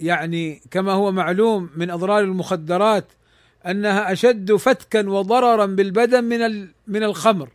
يعني 0.00 0.62
كما 0.70 0.92
هو 0.92 1.12
معلوم 1.12 1.70
من 1.76 1.90
أضرار 1.90 2.20
المخدرات 2.20 3.04
أنها 3.66 4.12
أشد 4.12 4.52
فتكا 4.52 5.08
وضررا 5.08 5.66
بالبدن 5.66 6.24
من 6.24 6.68
من 6.86 7.02
الخمر. 7.02 7.48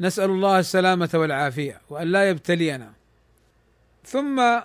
نسأل 0.00 0.30
الله 0.30 0.58
السلامة 0.58 1.10
والعافية 1.14 1.80
وأن 1.90 2.06
لا 2.06 2.28
يبتلينا. 2.28 2.92
ثم 4.06 4.60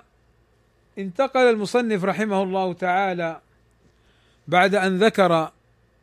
انتقل 0.97 1.39
المصنف 1.39 2.03
رحمه 2.03 2.43
الله 2.43 2.73
تعالى 2.73 3.41
بعد 4.47 4.75
أن 4.75 4.97
ذكر 4.97 5.51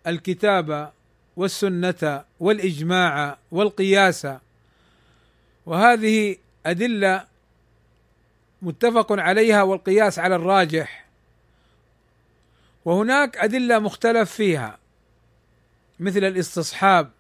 الكتاب 0.07 0.93
والسنة 1.37 2.25
والإجماع 2.41 3.39
والقياس. 3.51 4.29
وهذه 5.67 6.37
أدلة 6.67 7.25
متفق 8.63 9.13
عليها 9.13 9.63
والقياس 9.63 10.19
على 10.19 10.37
الراجح. 10.37 11.07
وهناك 12.85 13.37
أدلة 13.37 13.79
مختلف 13.79 14.33
فيها 14.33 14.79
مثل 16.01 16.25
الاستصحاب 16.25 17.11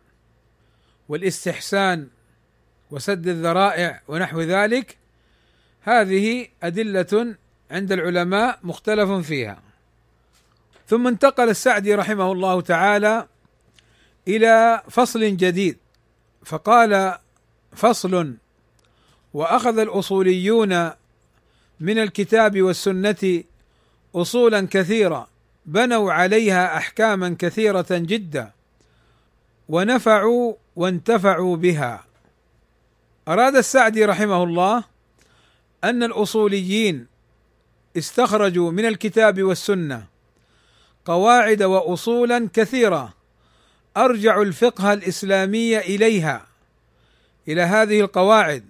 والإستحسان 1.08 2.08
وسد 2.90 3.28
الذرائع 3.28 4.00
ونحو 4.08 4.40
ذلك. 4.40 4.96
هذه 5.86 6.48
أدلة 6.62 7.34
عند 7.70 7.92
العلماء 7.92 8.58
مختلف 8.62 9.10
فيها. 9.10 9.62
ثم 10.88 11.06
انتقل 11.06 11.48
السعدي 11.48 11.94
رحمه 11.94 12.32
الله 12.32 12.60
تعالى 12.60 13.26
إلى 14.28 14.82
فصل 14.90 15.20
جديد 15.20 15.78
فقال 16.44 17.18
فصل 17.72 18.34
وأخذ 19.34 19.78
الأصوليون 19.78 20.90
من 21.80 21.98
الكتاب 21.98 22.62
والسنة 22.62 23.42
اصولا 24.14 24.68
كثيره 24.70 25.28
بنوا 25.66 26.12
عليها 26.12 26.76
احكاما 26.76 27.36
كثيرة 27.38 27.86
جدا 27.90 28.50
ونفعوا 29.68 30.54
وانتفعوا 30.76 31.56
بها. 31.56 32.04
أراد 33.28 33.56
السعدي 33.56 34.04
رحمه 34.04 34.42
الله 34.42 34.95
أن 35.90 36.02
الأصوليين 36.02 37.06
استخرجوا 37.96 38.70
من 38.70 38.86
الكتاب 38.86 39.42
والسنة 39.42 40.06
قواعد 41.04 41.62
واصولا 41.62 42.48
كثيرة 42.52 43.14
ارجعوا 43.96 44.44
الفقه 44.44 44.92
الإسلامي 44.92 45.78
إليها 45.78 46.46
إلى 47.48 47.62
هذه 47.62 48.00
القواعد 48.00 48.64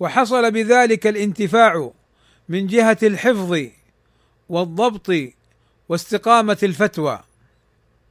وحصل 0.00 0.50
بذلك 0.50 1.06
الانتفاع 1.06 1.90
من 2.48 2.66
جهة 2.66 2.98
الحفظ 3.02 3.58
والضبط 4.48 5.12
واستقامة 5.88 6.58
الفتوى. 6.62 7.20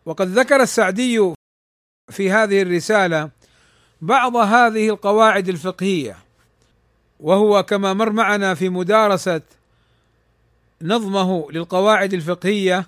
وقد 0.05 0.27
ذكر 0.27 0.61
السعدي 0.61 1.33
في 2.11 2.31
هذه 2.31 2.61
الرسالة 2.61 3.29
بعض 4.01 4.35
هذه 4.35 4.89
القواعد 4.89 5.49
الفقهية. 5.49 6.17
وهو 7.21 7.63
كما 7.63 7.93
مر 7.93 8.11
معنا 8.11 8.53
في 8.53 8.69
مدارسة 8.69 9.41
نظمه 10.81 11.51
للقواعد 11.51 12.13
الفقهية 12.13 12.87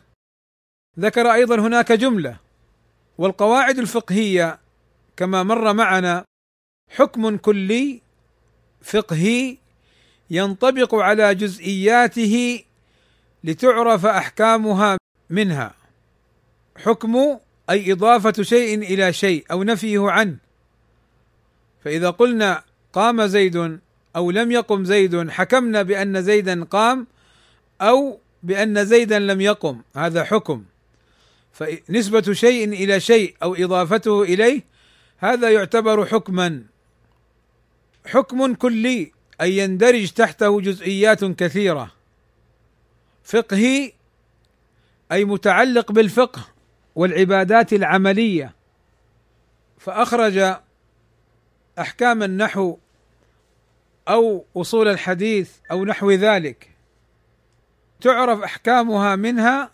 ذكر 1.00 1.34
أيضا 1.34 1.56
هناك 1.56 1.92
جملة 1.92 2.38
والقواعد 3.18 3.80
الفقهية 3.80 4.60
كما 5.18 5.44
مر 5.44 5.74
معنا 5.74 6.26
حكم 6.90 7.38
كلي 7.38 8.02
فقهي 8.82 9.58
ينطبق 10.30 10.96
على 10.96 11.36
جزئياته 11.36 12.64
لتعرف 13.44 14.06
أحكامها 14.06 14.98
منها. 15.30 15.74
حكم 16.78 17.40
أي 17.70 17.92
إضافة 17.92 18.44
شيء 18.44 18.78
إلى 18.82 19.14
شيء 19.14 19.46
أو 19.52 19.64
نفيه 19.64 20.10
عنه. 20.10 20.38
فإذا 21.84 22.10
قلنا 22.10 22.64
قام 22.94 23.26
زيد 23.26 23.80
أو 24.16 24.32
لم 24.32 24.52
يقم 24.52 24.86
زيد 24.86 25.30
حكمنا 25.30 25.82
بأن 25.82 26.22
زيدا 26.22 26.64
قام 26.64 27.08
أو 27.82 28.20
بأن 28.44 28.86
زيدا 28.86 29.20
لم 29.20 29.42
يقم. 29.42 29.82
هذا 29.96 30.24
حكم. 30.24 30.64
فنسبة 31.52 32.34
شيء 32.34 32.70
إلى 32.70 33.00
شيء 33.00 33.36
أو 33.44 33.56
إضافته 33.56 34.24
إليه 34.24 34.62
هذا 35.18 35.50
يعتبر 35.50 36.06
حكما. 36.06 36.64
حكم 38.06 38.54
كلي 38.54 39.12
أي 39.42 39.58
يندرج 39.58 40.12
تحته 40.12 40.62
جزئيات 40.62 41.26
كثيرة. 41.26 41.92
فقهي 43.24 43.94
أي 45.12 45.26
متعلق 45.26 45.92
بالفقه 45.92 46.48
والعبادات 46.96 47.74
العملية. 47.74 48.56
فأخرج 49.78 50.56
أحكام 51.80 52.24
النحو 52.24 52.78
أو 54.08 54.46
أصول 54.58 54.88
الحديث 54.88 55.52
أو 55.72 55.86
نحو 55.86 56.12
ذلك. 56.12 56.70
تعرف 58.02 58.40
أحكامها 58.40 59.16
منها؟ 59.16 59.72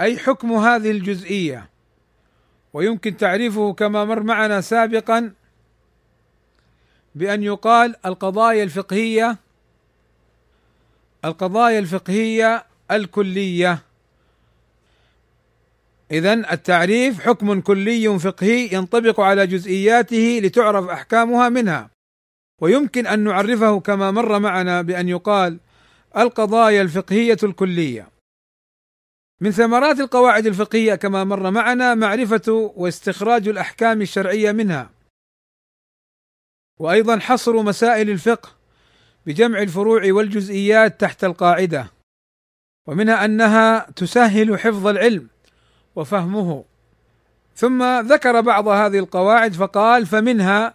أي 0.00 0.18
حكم 0.18 0.52
هذه 0.52 0.90
الجزئية؟ 0.90 1.68
ويمكن 2.72 3.16
تعريفه 3.16 3.72
كما 3.72 4.04
مر 4.04 4.22
معنا 4.22 4.60
سابقا 4.60 5.32
بأن 7.14 7.42
يقال 7.42 7.96
القضايا 8.06 8.64
الفقهية 8.64 9.36
القضايا 11.24 11.78
الفقهية 11.78 12.64
الكلية. 12.90 13.78
اذا 16.10 16.32
التعريف 16.32 17.20
حكم 17.20 17.60
كلي 17.60 18.18
فقهي 18.18 18.68
ينطبق 18.72 19.20
على 19.20 19.46
جزئياته 19.46 20.40
لتعرف 20.42 20.88
أحكامها 20.88 21.48
منها. 21.48 21.90
ويمكن 22.60 23.06
أن 23.06 23.24
نعرفه 23.24 23.80
كما 23.80 24.10
مر 24.10 24.38
معنا 24.38 24.82
بأن 24.82 25.08
يقال 25.08 25.58
القضايا 26.16 26.82
الفقهية 26.82 27.36
الكلية. 27.42 28.08
من 29.40 29.50
ثمرات 29.50 30.00
القواعد 30.00 30.46
الفقهية 30.46 30.94
كما 30.94 31.24
مر 31.24 31.50
معنا 31.50 31.94
معرفة 31.94 32.72
واستخراج 32.76 33.48
الأحكام 33.48 34.02
الشرعية 34.02 34.52
منها 34.52 34.90
وأيضا 36.78 37.18
حصر 37.18 37.62
مسائل 37.62 38.10
الفقه 38.10 38.48
بجمع 39.26 39.62
الفروع 39.62 40.02
والجزئيات 40.12 41.00
تحت 41.00 41.24
القاعدة 41.24 41.90
ومنها 42.86 43.24
أنها 43.24 43.90
تسهل 43.96 44.58
حفظ 44.58 44.86
العلم 44.86 45.28
وفهمه. 45.96 46.64
ثم 47.54 48.00
ذكر 48.00 48.40
بعض 48.40 48.68
هذه 48.68 48.98
القواعد 48.98 49.52
فقال 49.52 50.06
فمنها 50.06 50.74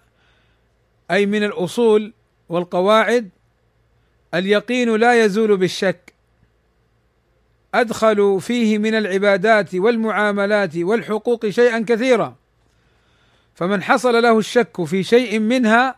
أي 1.13 1.25
من 1.25 1.43
الأصول 1.43 2.13
والقواعد 2.49 3.29
اليقين 4.33 4.95
لا 4.95 5.23
يزول 5.23 5.57
بالشك. 5.57 6.13
ادخلوا 7.73 8.39
فيه 8.39 8.77
من 8.77 8.95
العبادات 8.95 9.75
والمعاملات 9.75 10.75
والحقوق 10.75 11.49
شيئا 11.49 11.85
كثيرا. 11.87 12.35
فمن 13.55 13.83
حصل 13.83 14.23
له 14.23 14.39
الشك 14.39 14.83
في 14.83 15.03
شيء 15.03 15.39
منها 15.39 15.95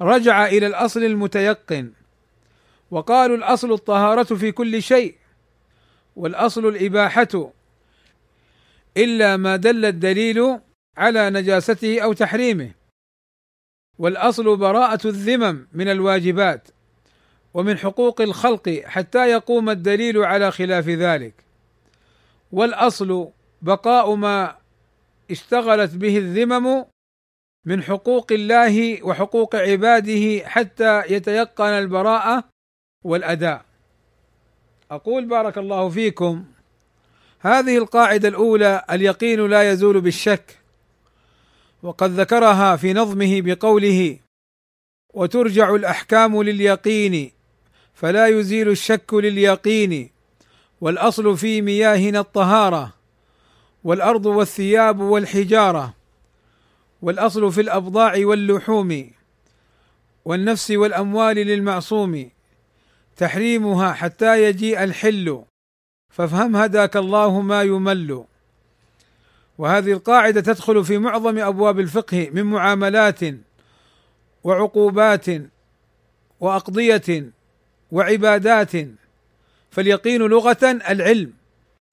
رجع 0.00 0.46
إلى 0.46 0.66
الأصل 0.66 1.04
المتيقن. 1.04 1.92
وقالوا 2.90 3.36
الأصل 3.36 3.72
الطهارة 3.72 4.34
في 4.34 4.52
كل 4.52 4.82
شيء 4.82 5.14
والأصل 6.16 6.66
الإباحة. 6.66 7.52
إلا 8.96 9.36
ما 9.36 9.56
دل 9.56 9.84
الدليل 9.84 10.58
على 10.96 11.30
نجاسته 11.30 12.00
أو 12.00 12.12
تحريمه. 12.12 12.79
والأصل 14.00 14.56
براءة 14.56 15.08
الذمم 15.08 15.66
من 15.72 15.88
الواجبات 15.88 16.68
ومن 17.54 17.78
حقوق 17.78 18.20
الخلق 18.20 18.82
حتى 18.84 19.30
يقوم 19.30 19.70
الدليل 19.70 20.18
على 20.18 20.50
خلاف 20.50 20.88
ذلك. 20.88 21.34
والأصل 22.52 23.28
بقاء 23.62 24.14
ما 24.14 24.56
اشتغلت 25.30 25.94
به 25.94 26.18
الذمم 26.18 26.84
من 27.66 27.82
حقوق 27.82 28.32
الله 28.32 29.02
وحقوق 29.02 29.56
عباده 29.56 30.48
حتى 30.48 31.02
يتيقن 31.08 31.64
البراءة 31.64 32.44
والأداء. 33.04 33.64
أقول 34.90 35.24
بارك 35.24 35.58
الله 35.58 35.88
فيكم 35.88 36.44
هذه 37.40 37.78
القاعدة 37.78 38.28
الأولى 38.28 38.84
اليقين 38.90 39.46
لا 39.46 39.70
يزول 39.70 40.00
بالشك. 40.00 40.59
وقد 41.82 42.20
ذكرها 42.20 42.76
في 42.76 42.92
نظمه 42.92 43.40
بقوله 43.40 44.18
وترجع 45.14 45.74
الأحكام 45.74 46.42
لليقين 46.42 47.30
فلا 47.94 48.26
يزيل 48.26 48.68
الشك 48.68 49.14
لليقين 49.14 50.10
والأصل 50.80 51.36
في 51.36 51.62
مياهنا 51.62 52.20
الطهارة 52.20 52.94
والأرض 53.84 54.26
والثياب 54.26 55.00
والحجارة 55.00 55.94
والأصل 57.02 57.52
في 57.52 57.60
الأبضاع 57.60 58.14
واللحوم 58.16 59.10
والنفس 60.24 60.70
والأموال 60.70 61.36
للمعصوم 61.36 62.30
تحريمها 63.16 63.92
حتى 63.92 64.44
يجيء 64.44 64.84
الحل 64.84 65.44
فافهم 66.10 66.56
هداك 66.56 66.96
الله 66.96 67.40
ما 67.40 67.62
يمل. 67.62 68.24
وهذه 69.60 69.92
القاعدة 69.92 70.40
تدخل 70.40 70.84
في 70.84 70.98
معظم 70.98 71.38
أبواب 71.38 71.80
الفقه 71.80 72.30
من 72.32 72.42
معاملات 72.42 73.20
وعقوبات 74.44 75.26
وأقضية 76.40 77.30
وعبادات 77.92 78.72
فاليقين 79.70 80.20
لغة 80.22 80.80
العلم 80.90 81.32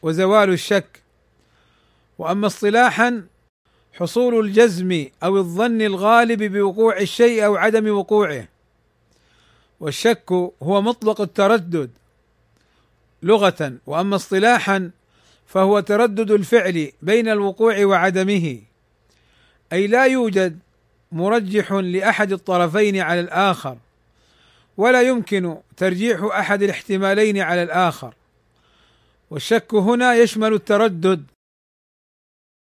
وزوال 0.03 0.49
الشك. 0.49 1.01
وأما 2.17 2.47
اصطلاحا 2.47 3.23
حصول 3.93 4.45
الجزم 4.45 5.06
أو 5.23 5.38
الظن 5.38 5.82
الغالب 5.82 6.43
بوقوع 6.43 6.97
الشيء 6.99 7.45
أو 7.45 7.56
عدم 7.56 7.89
وقوعه. 7.97 8.47
والشك 9.80 10.32
هو 10.63 10.82
مطلق 10.82 11.21
التردد 11.21 11.91
لغة. 13.23 13.73
وأما 13.88 14.15
اصطلاحا 14.15 14.91
فهو 15.48 15.80
تردد 15.80 16.32
الفعل 16.32 16.92
بين 17.02 17.30
الوقوع 17.30 17.86
وعدمه. 17.86 18.60
أي 19.74 19.88
لا 19.88 20.06
يوجد 20.06 20.60
مرجح 21.12 21.72
لأحد 21.72 22.32
الطرفين 22.32 23.00
على 23.00 23.20
الآخر 23.20 23.78
ولا 24.78 25.02
يمكن 25.02 25.58
ترجيح 25.78 26.24
أحد 26.24 26.64
الاحتمالين 26.64 27.38
على 27.38 27.64
الآخر. 27.64 28.14
والشك 29.30 29.74
هنا 29.74 30.16
يشمل 30.16 30.54
التردد 30.54 31.24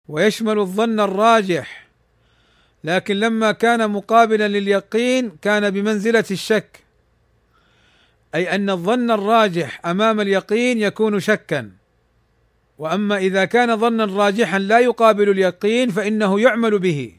ويشمل 0.09 0.59
الظن 0.59 1.01
الراجح. 1.01 1.89
لكن 2.85 3.17
لما 3.17 3.53
كان 3.53 3.91
مقابلا 3.91 4.49
لليقين 4.49 5.31
كان 5.43 5.71
بمنزلة 5.71 6.25
الشك 6.31 6.85
أي 8.35 8.55
أن 8.55 8.71
الظن 8.71 9.11
الراجح 9.11 9.87
أمام 9.87 10.21
اليقين 10.21 10.79
يكون 10.79 11.21
شكا. 11.21 11.78
وأما 12.79 13.17
إذا 13.17 13.45
كان 13.45 13.77
ظنا 13.77 14.05
راجحا 14.05 14.59
لا 14.59 14.79
يقابل 14.79 15.31
اليقين 15.31 15.91
فإنه 15.91 16.41
يعمل 16.41 16.79
به. 16.79 17.13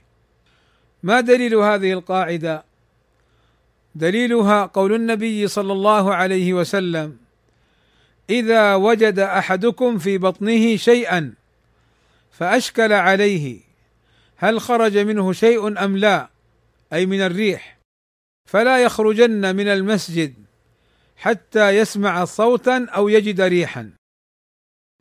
ما 1.04 1.22
دليل 1.22 1.56
هذه 1.56 1.93
القاعدة؟ 1.93 2.63
دليلها 3.95 4.65
قول 4.65 4.93
النبي 4.93 5.48
صلى 5.48 5.74
الله 5.74 6.15
عليه 6.15 6.54
وسلم 6.54 7.17
إذا 8.30 8.76
وجد 8.76 9.19
أحدكم 9.19 9.98
في 9.98 10.17
بطنه 10.17 10.76
شيئا 10.76 11.34
فأشكل 12.32 12.93
عليه 12.93 13.60
هل 14.36 14.62
خرج 14.62 14.98
منه 14.98 15.34
شيء 15.34 15.84
أم 15.86 15.98
لا؟ 15.98 16.30
أي 16.93 17.06
من 17.06 17.22
الريح. 17.22 17.80
فلا 18.45 18.84
يخرجن 18.84 19.56
من 19.56 19.67
المسجد 19.67 20.34
حتى 21.17 21.69
يسمع 21.69 22.26
صوتا 22.26 22.88
أو 22.95 23.10
يجد 23.10 23.41
ريحا. 23.41 23.99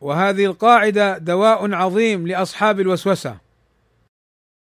وهذه 0.01 0.45
القاعدة 0.45 1.19
دواء 1.19 1.73
عظيم 1.73 2.27
لأصحاب 2.27 2.81
الوسوسة. 2.81 3.39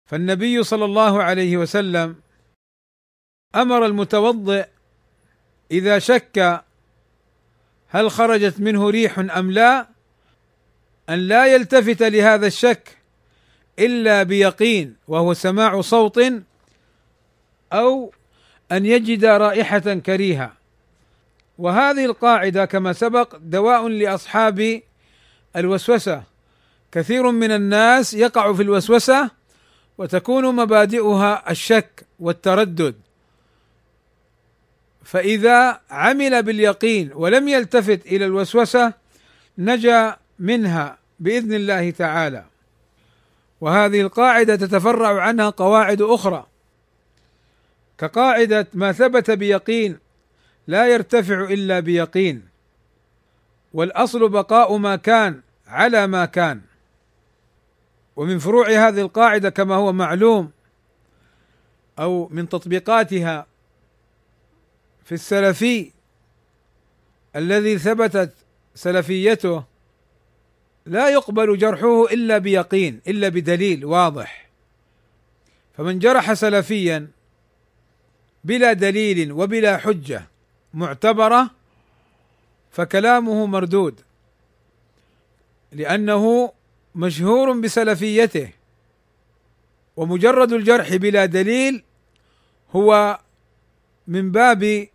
فالنبي 0.05 0.63
صلى 0.63 0.85
الله 0.85 1.23
عليه 1.23 1.57
وسلم 1.57 2.15
أمر 3.55 3.85
المتوضئ 3.85 4.65
إذا 5.71 5.99
شك 5.99 6.63
هل 7.89 8.11
خرجت 8.11 8.59
منه 8.59 8.89
ريح 8.89 9.19
أم 9.19 9.51
لا 9.51 9.87
أن 11.09 11.19
لا 11.19 11.45
يلتفت 11.45 12.03
لهذا 12.03 12.47
الشك 12.47 12.97
إلا 13.79 14.23
بيقين 14.23 14.95
وهو 15.07 15.33
سماع 15.33 15.81
صوت 15.81 16.19
أو 17.73 18.13
أن 18.71 18.85
يجد 18.85 19.25
رائحة 19.25 19.79
كريهة. 19.79 20.53
وهذه 21.57 22.05
القاعدة 22.05 22.65
كما 22.65 22.93
سبق 22.93 23.35
دواء 23.35 23.87
لأصحاب 23.87 24.81
الوسوسة. 25.55 26.23
كثير 26.91 27.31
من 27.31 27.51
الناس 27.51 28.13
يقع 28.13 28.53
في 28.53 28.61
الوسوسة 28.61 29.29
وتكون 29.97 30.55
مبادئها 30.55 31.51
الشك 31.51 32.05
والتردد. 32.19 32.95
فإذا 35.03 35.79
عمل 35.89 36.43
باليقين 36.43 37.11
ولم 37.13 37.47
يلتفت 37.47 38.05
إلى 38.05 38.25
الوسوسة 38.25 38.93
نجا 39.57 40.17
منها 40.39 40.97
بإذن 41.19 41.53
الله 41.53 41.91
تعالى. 41.91 42.45
وهذه 43.61 44.01
القاعدة 44.01 44.55
تتفرع 44.55 45.21
عنها 45.21 45.49
قواعد 45.49 46.01
أخرى. 46.01 46.45
كقاعدة 47.97 48.67
ما 48.73 48.91
ثبت 48.91 49.31
بيقين 49.31 49.97
لا 50.67 50.87
يرتفع 50.87 51.43
إلا 51.43 51.79
بيقين. 51.79 52.47
والأصل 53.73 54.29
بقاء 54.29 54.77
ما 54.77 54.95
كان. 54.95 55.41
على 55.75 56.07
ما 56.07 56.25
كان. 56.25 56.61
ومن 58.15 58.39
فروع 58.39 58.67
هذه 58.69 59.01
القاعدة 59.01 59.49
كما 59.49 59.75
هو 59.75 59.93
معلوم 59.93 60.51
أو 61.99 62.27
من 62.31 62.49
تطبيقاتها 62.49 63.45
في 65.05 65.11
السلفي 65.11 65.91
الذي 67.35 67.77
ثبتت 67.77 68.33
سلفيته 68.75 69.63
لا 70.85 71.09
يقبل 71.09 71.57
جرحه 71.57 72.03
إلا 72.03 72.37
بيقين 72.37 73.01
إلا 73.07 73.29
بدليل 73.29 73.85
واضح. 73.85 74.49
فمن 75.77 75.99
جرح 75.99 76.33
سلفيا 76.33 77.07
بلا 78.43 78.73
دليل 78.73 79.31
وبلا 79.31 79.77
حجة 79.77 80.27
معتبرة 80.73 81.49
فكلامه 82.71 83.45
مردود. 83.45 84.01
لأنه 85.75 86.53
مشهور 86.95 87.59
بسلفيته 87.59 88.49
ومجرد 89.95 90.53
الجرح 90.53 90.95
بلا 90.95 91.25
دليل 91.25 91.83
هو 92.71 93.19
من 94.07 94.31
باب 94.31 94.87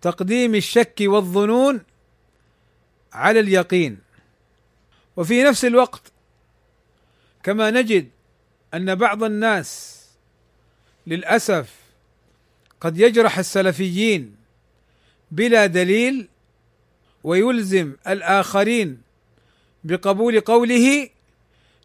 تقديم 0.00 0.54
الشك 0.54 0.96
والظنون 1.00 1.80
على 3.12 3.40
اليقين. 3.40 3.98
وفي 5.16 5.42
نفس 5.42 5.64
الوقت 5.64 6.12
كما 7.42 7.70
نجد 7.70 8.08
أن 8.74 8.94
بعض 8.94 9.24
الناس 9.24 10.00
للأسف 11.06 11.74
قد 12.80 12.98
يجرح 12.98 13.38
السلفيين 13.38 14.36
بلا 15.30 15.66
دليل 15.66 16.28
ويلزم 17.24 17.92
الآخرين 18.08 19.09
بقبول 19.84 20.40
قوله 20.40 21.08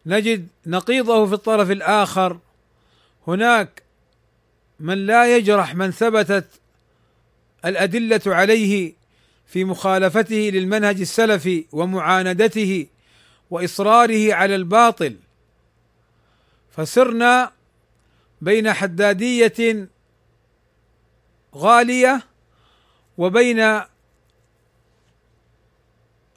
نجد 0.06 0.48
نقيضه 0.66 1.26
في 1.26 1.32
الطرف 1.32 1.70
الآخر. 1.70 2.38
هناك 3.26 3.82
من 4.80 5.06
لا 5.06 5.36
يجرح 5.36 5.74
من 5.74 5.90
ثبتت 5.90 6.46
الأدلة 7.64 8.20
عليه 8.26 8.92
في 9.46 9.64
مخالفته 9.64 10.50
للمنهج 10.54 11.00
السلفي 11.00 11.64
ومعاندته 11.72 12.86
وإصراره 13.50 14.34
على 14.34 14.54
الباطل. 14.54 15.16
فصرنا 16.70 17.52
بين 18.40 18.72
حدادية 18.72 19.88
غالية 21.54 22.22
وبين 23.18 23.80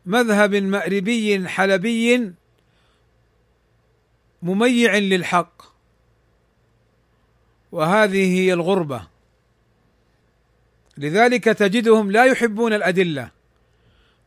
مذهب 0.10 0.56
مأربي 0.56 1.48
حلبي 1.48 2.34
مميع 4.41 4.98
للحق 4.98 5.62
وهذه 7.72 8.39
هي 8.39 8.54
الغربة. 8.54 9.08
لذلك 10.98 11.43
تجدهم 11.43 12.12
لا 12.12 12.26
يحبون 12.26 12.74
الأدلة 12.74 13.32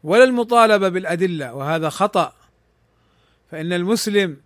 ولا 0.04 0.24
المطالبة 0.24 0.88
بالأدلة 0.88 1.54
وهذا 1.54 1.88
خطأ. 1.88 2.32
فإن 3.50 3.72
المسلم 3.72 4.36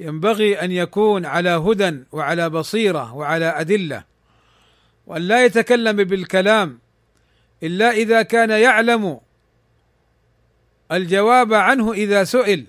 ينبغي 0.00 0.60
أن 0.60 0.72
يكون 0.72 1.26
على 1.26 1.50
هدى 1.50 2.04
وعلى 2.12 2.50
بصيرة 2.50 3.14
وعلى 3.14 3.60
أدلة 3.60 4.04
وأن 5.06 5.22
لا 5.22 5.44
يتكلم 5.44 5.96
بالكلام 6.04 6.78
إلا 7.62 7.90
إذا 7.90 8.22
كان 8.22 8.50
يعلم 8.50 9.20
الجواب 10.92 11.54
عنه 11.54 11.92
إذا 11.92 12.24
سئل. 12.24 12.66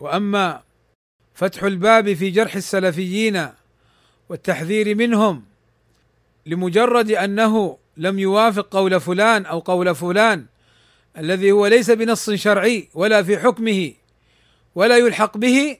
وأما 0.00 0.62
فتح 1.34 1.62
الباب 1.62 2.12
في 2.14 2.30
جرح 2.30 2.56
السلفيين 2.56 3.48
والتحذير 4.28 4.94
منهم 4.94 5.44
لمجرد 6.46 7.10
أنه 7.10 7.78
لم 7.96 8.18
يوافق 8.18 8.68
قول 8.70 9.00
فلان 9.00 9.46
أو 9.46 9.58
قول 9.58 9.94
فلان 9.94 10.46
الذي 11.18 11.52
هو 11.52 11.66
ليس 11.66 11.90
بنص 11.90 12.30
شرعي 12.30 12.88
ولا 12.94 13.22
في 13.22 13.38
حكمه 13.38 13.92
ولا 14.74 14.98
يلحق 14.98 15.36
به 15.36 15.76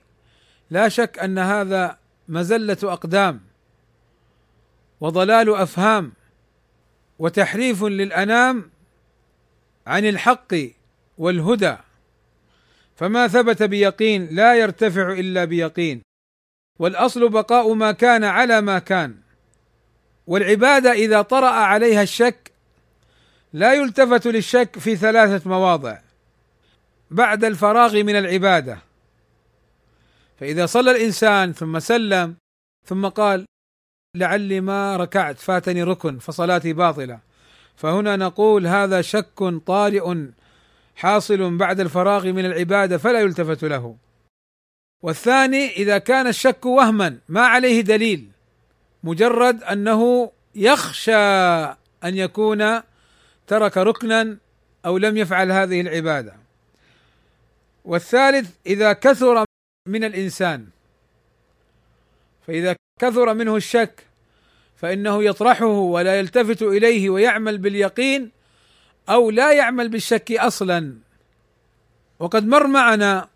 لا 0.71 0.89
شك 0.89 1.19
أن 1.19 1.39
هذا 1.39 1.99
مزلة 2.29 2.79
أقدام 2.83 3.41
وضلال 5.01 5.55
أفهام 5.55 6.13
وتحريف 7.19 7.85
للأنام 7.85 8.71
عن 9.87 10.05
الحق 10.05 10.55
والهدى 11.19 11.77
فما 12.97 13.29
ثبت 13.29 13.63
بيقين 13.63 14.29
لا 14.31 14.55
يرتفع 14.55 15.13
إلا 15.13 15.45
بيقين 15.45 16.03
والأصل 16.79 17.29
بقاء 17.29 17.75
ما 17.75 17.93
كان 17.93 18.25
على 18.25 18.61
ما 18.61 18.79
كان 18.79 19.17
والعبادة 20.27 20.93
إذا 20.93 21.23
طرأ 21.23 21.51
عليها 21.51 22.03
الشك 22.03 22.53
لا 23.53 23.75
يلتفت 23.75 24.27
للشك 24.27 24.79
في 24.79 24.97
ثلاثة 24.97 25.51
مواضع. 25.51 25.99
بعد 27.11 27.45
الفراغ 27.45 28.03
من 28.03 28.17
العبادة 28.17 28.79
فإذا 30.41 30.67
صلى 30.67 30.91
الإنسان 30.91 31.53
ثم 31.53 31.79
سلم 31.79 32.37
ثم 32.87 33.09
قال 33.09 33.45
لعلي 34.17 34.61
ما 34.61 34.97
ركعت 34.97 35.39
فاتني 35.39 35.83
ركن 35.83 36.19
فصلاتي 36.19 36.73
باطلة. 36.73 37.19
فهنا 37.77 38.17
نقول 38.17 38.67
هذا 38.67 39.03
شك 39.03 39.61
طارئ 39.67 40.15
حاصل 40.97 41.57
بعد 41.57 41.81
الفراغ 41.81 42.27
من 42.27 42.45
العبادة 42.45 42.99
فلا 42.99 43.21
يلتفت 43.21 43.65
له. 43.65 43.97
والثاني 45.03 45.71
إذا 45.71 45.99
كان 45.99 46.27
الشك 46.27 46.67
وهما 46.67 47.19
ما 47.29 47.41
عليه 47.41 47.81
دليل 47.81 48.29
مجرد 49.05 49.63
أنه 49.63 50.33
يخشى 50.55 51.17
أن 52.05 52.17
يكون 52.17 52.81
ترك 53.47 53.77
ركنا 53.77 54.37
أو 54.87 54.99
لم 54.99 55.17
يفعل 55.17 55.53
هذه 55.53 55.81
العبادة. 55.81 56.37
والثالث 57.85 58.51
إذا 58.67 58.93
كثر 58.93 59.45
من 59.89 60.05
الإنسان 60.05 60.67
فإذا 62.47 62.77
كثر 63.01 63.35
منه 63.35 63.57
الشك 63.57 64.07
فإنه 64.83 65.25
يطرحه 65.25 65.67
ولا 65.67 66.19
يلتفت 66.19 66.63
إليه 66.63 67.11
ويعمل 67.11 67.59
باليقين 67.59 68.31
أو 69.09 69.31
لا 69.31 69.53
يعمل 69.53 69.89
بالشك 69.89 70.33
أصلا. 70.33 70.95
وقد 72.19 72.47
مر 72.47 72.67
معنا 72.67 73.29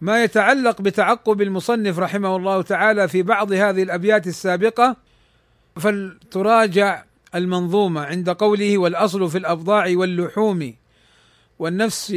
ما 0.00 0.24
يتعلق 0.24 0.82
بتعقب 0.82 1.42
المصنف 1.42 1.98
رحمه 1.98 2.36
الله 2.36 2.62
تعالى 2.62 3.08
في 3.08 3.22
بعض 3.22 3.52
هذه 3.52 3.82
الأبيات 3.82 4.26
السابقة 4.26 4.96
فلتراجع 5.76 7.04
المنظومة 7.34 8.04
عند 8.04 8.30
قوله 8.30 8.78
والأصل 8.78 9.30
في 9.30 9.38
الابضاع 9.38 9.92
واللحوم 9.94 10.74
والنفس 11.58 12.16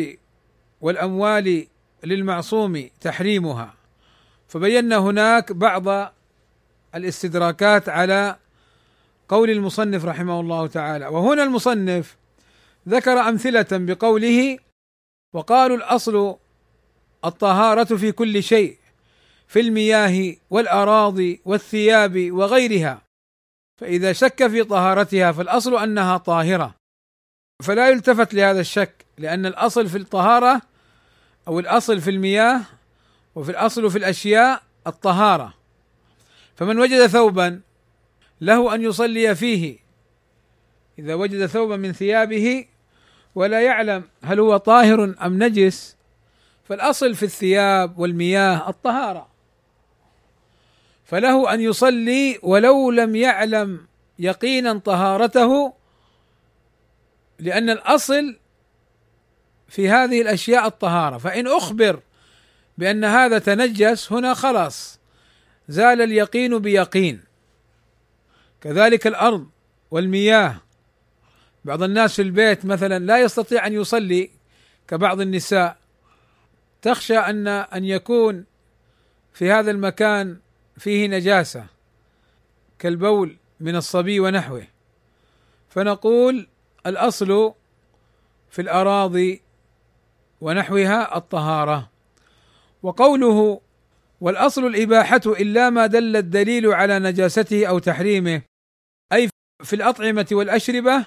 والأموال 0.81 1.67
للمعصوم 2.03 2.89
تحريمها. 3.01 3.73
فبينا 4.47 4.97
هناك 4.97 5.51
بعض 5.51 6.13
الاستدراكات 6.95 7.89
على 7.89 8.35
قول 9.29 9.49
المصنف 9.49 10.05
رحمه 10.05 10.39
الله 10.39 10.67
تعالى. 10.67 11.07
وهنا 11.07 11.43
المصنف 11.43 12.15
ذكر 12.89 13.19
أمثلة 13.19 13.67
بقوله 13.71 14.57
وقالوا 15.33 15.77
الأصل 15.77 16.35
الطهارة 17.25 17.95
في 17.95 18.11
كل 18.11 18.43
شيء 18.43 18.77
في 19.47 19.59
المياه 19.59 20.35
والأراضي 20.49 21.41
والثياب 21.45 22.31
وغيرها. 22.31 23.01
فإذا 23.81 24.13
شك 24.13 24.47
في 24.47 24.63
طهارتها 24.63 25.31
فالأصل 25.31 25.83
أنها 25.83 26.17
طاهرة. 26.17 26.75
فلا 27.63 27.89
يلتفت 27.89 28.33
لهذا 28.33 28.59
الشك 28.59 29.05
لأن 29.17 29.45
الأصل 29.45 29.87
في 29.87 29.97
الطهارة 29.97 30.61
أو 31.47 31.59
الأصل 31.59 32.01
في 32.01 32.09
المياه 32.09 32.61
وفي 33.35 33.51
الأصل 33.51 33.91
في 33.91 33.97
الأشياء 33.97 34.63
الطهارة. 34.87 35.60
فمن 36.55 36.79
وجد 36.79 37.07
ثوبا 37.07 37.61
له 38.41 38.75
أن 38.75 38.81
يصلي 38.81 39.35
فيه. 39.35 39.77
إذا 40.99 41.13
وجد 41.13 41.45
ثوبا 41.45 41.75
من 41.75 41.91
ثيابه 41.91 42.65
ولا 43.35 43.61
يعلم 43.61 44.03
هل 44.23 44.39
هو 44.39 44.57
طاهر 44.57 45.15
أم 45.21 45.43
نجس 45.43 45.95
فالأصل 46.63 47.15
في 47.15 47.23
الثياب 47.23 47.99
والمياه 47.99 48.69
الطهارة. 48.69 49.27
فله 51.05 51.53
أن 51.53 51.61
يصلي 51.61 52.39
ولو 52.43 52.91
لم 52.91 53.15
يعلم 53.15 53.87
يقينا 54.19 54.77
طهارته 54.77 55.73
لأن 57.39 57.69
الأصل 57.69 58.39
في 59.67 59.89
هذه 59.89 60.21
الأشياء 60.21 60.67
الطهارة. 60.67 61.17
فإن 61.17 61.47
أخبر 61.47 61.99
بأن 62.77 63.03
هذا 63.03 63.39
تنجس 63.39 64.11
هنا 64.11 64.33
خلاص. 64.33 65.00
زال 65.71 66.01
اليقين 66.01 66.59
بيقين. 66.59 67.23
كذلك 68.61 69.07
الأرض 69.07 69.49
والمياه. 69.91 70.55
بعض 71.65 71.83
الناس 71.83 72.15
في 72.15 72.21
البيت 72.21 72.65
مثلا 72.65 72.99
لا 72.99 73.21
يستطيع 73.21 73.67
أن 73.67 73.73
يصلي 73.73 74.31
كبعض 74.87 75.21
النساء. 75.21 75.77
تخشى 76.81 77.17
ان 77.17 77.47
أن 77.47 77.85
يكون 77.85 78.45
في 79.33 79.51
هذا 79.51 79.71
المكان 79.71 80.39
فيه 80.77 81.07
نجاسة 81.07 81.65
كالبول 82.79 83.37
من 83.59 83.75
الصبي 83.75 84.19
ونحوه. 84.19 84.67
فنقول 85.69 86.47
الأصل 86.85 87.53
في 88.49 88.61
الأراضي 88.61 89.41
ونحوها 90.41 91.17
الطهارة. 91.17 91.89
وقوله 92.83 93.61
والأصل 94.21 94.65
الإباحة 94.65 95.21
إلا 95.25 95.69
ما 95.69 95.85
دل 95.85 96.17
الدليل 96.17 96.67
على 96.67 96.99
نجاسته 96.99 97.65
أو 97.65 97.79
تحريمه 97.79 98.41
أي 99.13 99.29
في 99.63 99.75
الأطعمة 99.75 100.27
والأشربة 100.31 101.05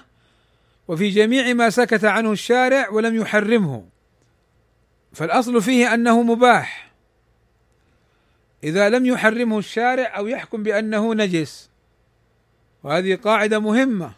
وفي 0.87 1.09
جميع 1.09 1.53
ما 1.53 1.69
سكت 1.69 2.05
عنه 2.05 2.31
الشارع 2.31 2.89
ولم 2.89 3.15
يحرمه. 3.15 3.85
فالأصل 5.13 5.61
فيه 5.61 5.93
أنه 5.93 6.21
مباح. 6.23 6.91
إذا 8.63 8.89
لم 8.89 9.05
يحرمه 9.05 9.59
الشارع 9.59 10.17
أو 10.17 10.27
يحكم 10.27 10.63
بأنه 10.63 11.13
نجس. 11.13 11.69
وهذه 12.83 13.15
قاعدة 13.15 13.59
مهمة. 13.59 14.11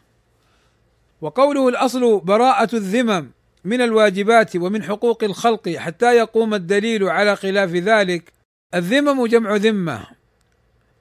وقوله 1.21 1.69
الأصل 1.69 2.19
براءة 2.19 2.75
الذمم 2.75 3.31
من 3.63 3.81
الواجبات 3.81 4.55
ومن 4.55 4.83
حقوق 4.83 5.23
الخلق 5.23 5.69
حتى 5.69 6.15
يقوم 6.15 6.53
الدليل 6.53 7.03
على 7.03 7.35
خلاف 7.35 7.69
ذلك 7.69 8.36
الذمم 8.75 9.25
جمع 9.25 9.55
ذمة 9.55 10.07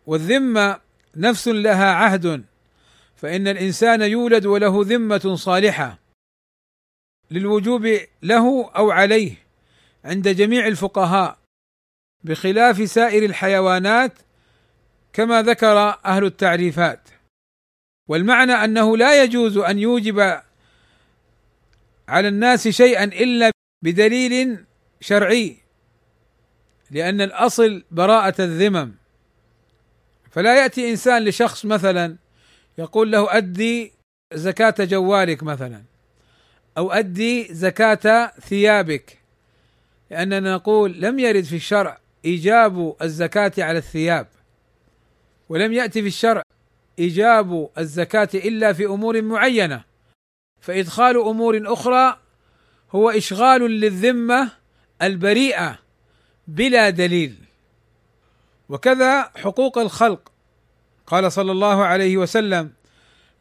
والذمة 0.06 0.80
نفس 1.16 1.48
لها 1.48 1.92
عهد 1.92 2.44
فإن 3.16 3.48
الإنسان 3.48 4.02
يولد 4.02 4.46
وله 4.46 4.84
ذمة 4.84 5.34
صالحة 5.34 5.98
للوجوب 7.30 7.98
له 8.22 8.70
أو 8.76 8.90
عليه 8.90 9.34
عند 10.04 10.28
جميع 10.28 10.66
الفقهاء 10.66 11.38
بخلاف 12.24 12.90
سائر 12.90 13.24
الحيوانات 13.24 14.12
كما 15.12 15.42
ذكر 15.42 15.78
أهل 16.04 16.24
التعريفات. 16.24 17.08
والمعنى 18.08 18.52
أنه 18.52 18.96
لا 18.96 19.22
يجوز 19.22 19.58
أن 19.58 19.78
يوجب 19.78 20.40
على 22.08 22.28
الناس 22.28 22.68
شيئا 22.68 23.04
إلا 23.04 23.50
بدليل 23.84 24.64
شرعي. 25.00 25.65
لأن 26.90 27.20
الأصل 27.20 27.84
براءة 27.90 28.34
الذمم. 28.42 28.92
فلا 30.30 30.62
يأتي 30.62 30.90
إنسان 30.90 31.24
لشخص 31.24 31.64
مثلا 31.64 32.16
يقول 32.78 33.12
له 33.12 33.36
أدي 33.36 33.92
زكاة 34.34 34.74
جوالك 34.84 35.42
مثلا 35.42 35.82
أو 36.78 36.92
أدي 36.92 37.54
زكاة 37.54 38.32
ثيابك. 38.40 39.18
لأننا 40.10 40.54
نقول 40.54 41.00
لم 41.00 41.18
يرد 41.18 41.44
في 41.44 41.56
الشرع 41.56 41.98
إيجاب 42.24 42.96
الزكاة 43.02 43.52
على 43.58 43.78
الثياب 43.78 44.26
ولم 45.48 45.72
يأتي 45.72 46.02
في 46.02 46.08
الشرع 46.08 46.42
إيجاب 46.98 47.70
الزكاة 47.78 48.28
إلا 48.34 48.72
في 48.72 48.86
أمور 48.86 49.22
معينة. 49.22 49.84
فإدخال 50.60 51.16
أمور 51.16 51.72
أخرى 51.72 52.18
هو 52.90 53.10
إشغال 53.10 53.62
للذمة 53.62 54.50
البريئة. 55.02 55.85
بلا 56.48 56.90
دليل. 56.90 57.34
وكذا 58.68 59.22
حقوق 59.22 59.78
الخلق. 59.78 60.32
قال 61.06 61.32
صلى 61.32 61.52
الله 61.52 61.84
عليه 61.84 62.16
وسلم 62.16 62.72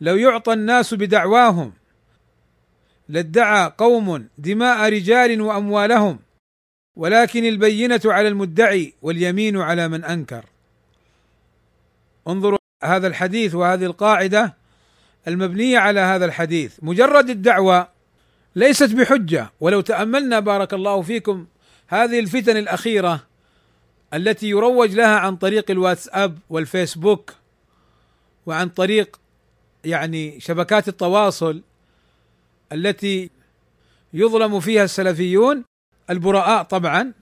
لو 0.01 0.15
يعطى 0.15 0.53
الناس 0.53 0.93
بدعواهم 0.93 1.73
لادعى 3.09 3.73
قوم 3.77 4.27
دماء 4.37 4.89
رجال 4.89 5.41
وأموالهم 5.41 6.19
ولكن 6.95 7.45
البينة 7.45 8.01
على 8.05 8.27
المدعي 8.27 8.93
واليمين 9.01 9.57
على 9.57 9.87
من 9.87 10.03
أنكر. 10.03 10.45
انظروا 12.27 12.57
هذا 12.83 13.07
الحديث 13.07 13.55
وهذه 13.55 13.85
القاعدة 13.85 14.53
المبنية 15.27 15.79
على 15.79 15.99
هذا 15.99 16.25
الحديث. 16.25 16.77
مجرد 16.81 17.29
الدعوة 17.29 17.87
ليست 18.55 18.93
بحجة. 18.93 19.51
ولو 19.59 19.81
تأملنا 19.81 20.39
بارك 20.39 20.73
الله 20.73 21.01
فيكم 21.01 21.45
هذه 21.87 22.19
الفتن 22.19 22.57
الأخيرة 22.57 23.23
التي 24.13 24.49
يروج 24.49 24.91
لها 24.95 25.19
عن 25.19 25.35
طريق 25.35 25.71
الواتساب 25.71 26.37
والفيسبوك 26.49 27.33
وعن 28.45 28.69
طريق 28.69 29.19
يعني 29.85 30.39
شبكات 30.39 30.87
التواصل 30.87 31.61
التي 32.71 33.29
يظلم 34.13 34.59
فيها 34.59 34.83
السلفيون 34.83 35.63
البراء 36.09 36.63
طبعا 36.63 37.13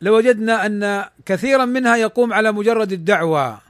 لوجدنا 0.00 0.66
أن 0.66 1.04
كثيرا 1.26 1.64
منها 1.64 1.96
يقوم 1.96 2.32
على 2.32 2.52
مجرد 2.52 2.92
الدعوة 2.92 3.60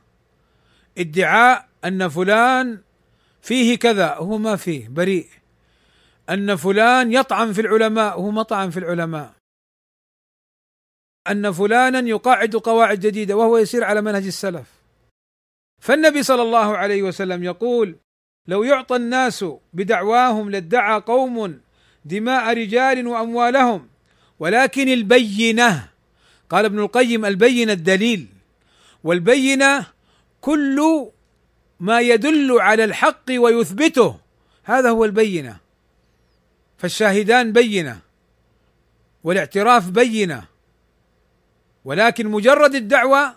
ادعاء 0.98 1.68
أن 1.85 2.09
فلان 2.09 2.79
فيه 3.42 3.79
كذا 3.79 4.14
هو 4.14 4.38
ما 4.38 4.57
فيه 4.57 4.88
بريء 4.88 5.26
أن 6.31 6.57
فلان 6.57 7.12
يطعن 7.12 7.53
في 7.53 7.61
العلماء 7.61 8.20
هو 8.20 8.31
مطعن 8.31 8.70
في 8.70 8.79
العلماء. 8.79 9.39
أن 11.28 11.52
فلانا 11.52 12.09
يقاعد 12.09 12.56
قواعد 12.56 13.00
جديدة 13.00 13.37
وهو 13.37 13.59
يسير 13.59 13.85
على 13.85 14.02
منهج 14.02 14.26
السلف. 14.26 14.66
فالنبي 15.80 16.22
صلى 16.22 16.42
الله 16.42 16.76
عليه 16.76 17.02
وسلم 17.02 17.44
يقول 17.44 17.96
لو 18.46 18.62
يعطى 18.62 18.96
الناس 18.96 19.44
بدعواهم 19.72 20.50
لادعى 20.50 21.00
قوم 21.00 21.61
دماء 22.04 22.54
رجال 22.54 23.06
وأموالهم 23.06 23.88
ولكن 24.38 24.88
البينة 24.88 25.88
قال 26.50 26.64
ابن 26.64 26.78
القيم 26.78 27.24
البينة 27.24 27.72
الدليل 27.72 28.26
والبينة 29.04 29.87
كل 30.40 31.09
ما 31.80 32.00
يدل 32.00 32.61
على 32.61 32.85
الحق 32.85 33.24
ويثبته 33.30 34.16
هذا 34.64 34.90
هو 34.90 35.04
البينة. 35.04 35.56
فالشاهدان 36.78 37.52
بينة 37.52 38.00
والاعتراف 39.24 39.90
بينة 39.90 40.50
ولكن 41.85 42.27
مجرد 42.27 42.75
الدعوة 42.75 43.35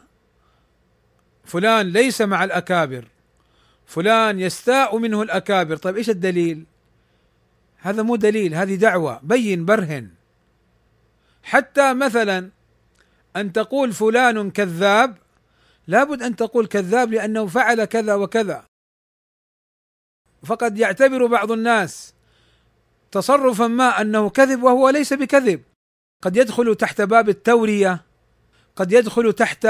فلان 1.46 1.90
ليس 1.90 2.22
مع 2.22 2.44
الأكابر 2.44 3.06
فلان 3.86 4.40
يستاء 4.40 4.98
منه 4.98 5.22
الأكابر. 5.22 5.76
طيب 5.76 5.98
إيش 5.98 6.10
الدليل؟ 6.10 6.66
هذا 7.78 8.04
مو 8.04 8.16
دليل 8.16 8.56
هذه 8.56 8.76
دعوة 8.76 9.20
بين 9.24 9.66
برهن. 9.66 10.10
حتى 11.44 11.94
مثلا 11.94 12.50
أن 13.36 13.54
تقول 13.54 13.94
فلان 13.94 14.52
كذاب 14.52 15.18
لابد 15.88 16.22
أن 16.22 16.36
تقول 16.36 16.68
كذاب 16.68 17.12
لأنه 17.12 17.48
فعل 17.48 17.86
كذا 17.86 18.16
وكذا. 18.16 18.66
فقد 20.46 20.78
يعتبر 20.78 21.26
بعض 21.26 21.52
الناس 21.52 22.14
تصرفا 23.12 23.68
ما 23.68 24.02
أنه 24.02 24.30
كذب 24.30 24.64
وهو 24.64 24.90
ليس 24.90 25.14
بكذب. 25.14 25.64
قد 26.22 26.38
يدخل 26.38 26.76
تحت 26.76 27.02
باب 27.02 27.30
التورية. 27.30 28.02
قد 28.76 28.92
يدخل 28.92 29.34
تحت 29.34 29.68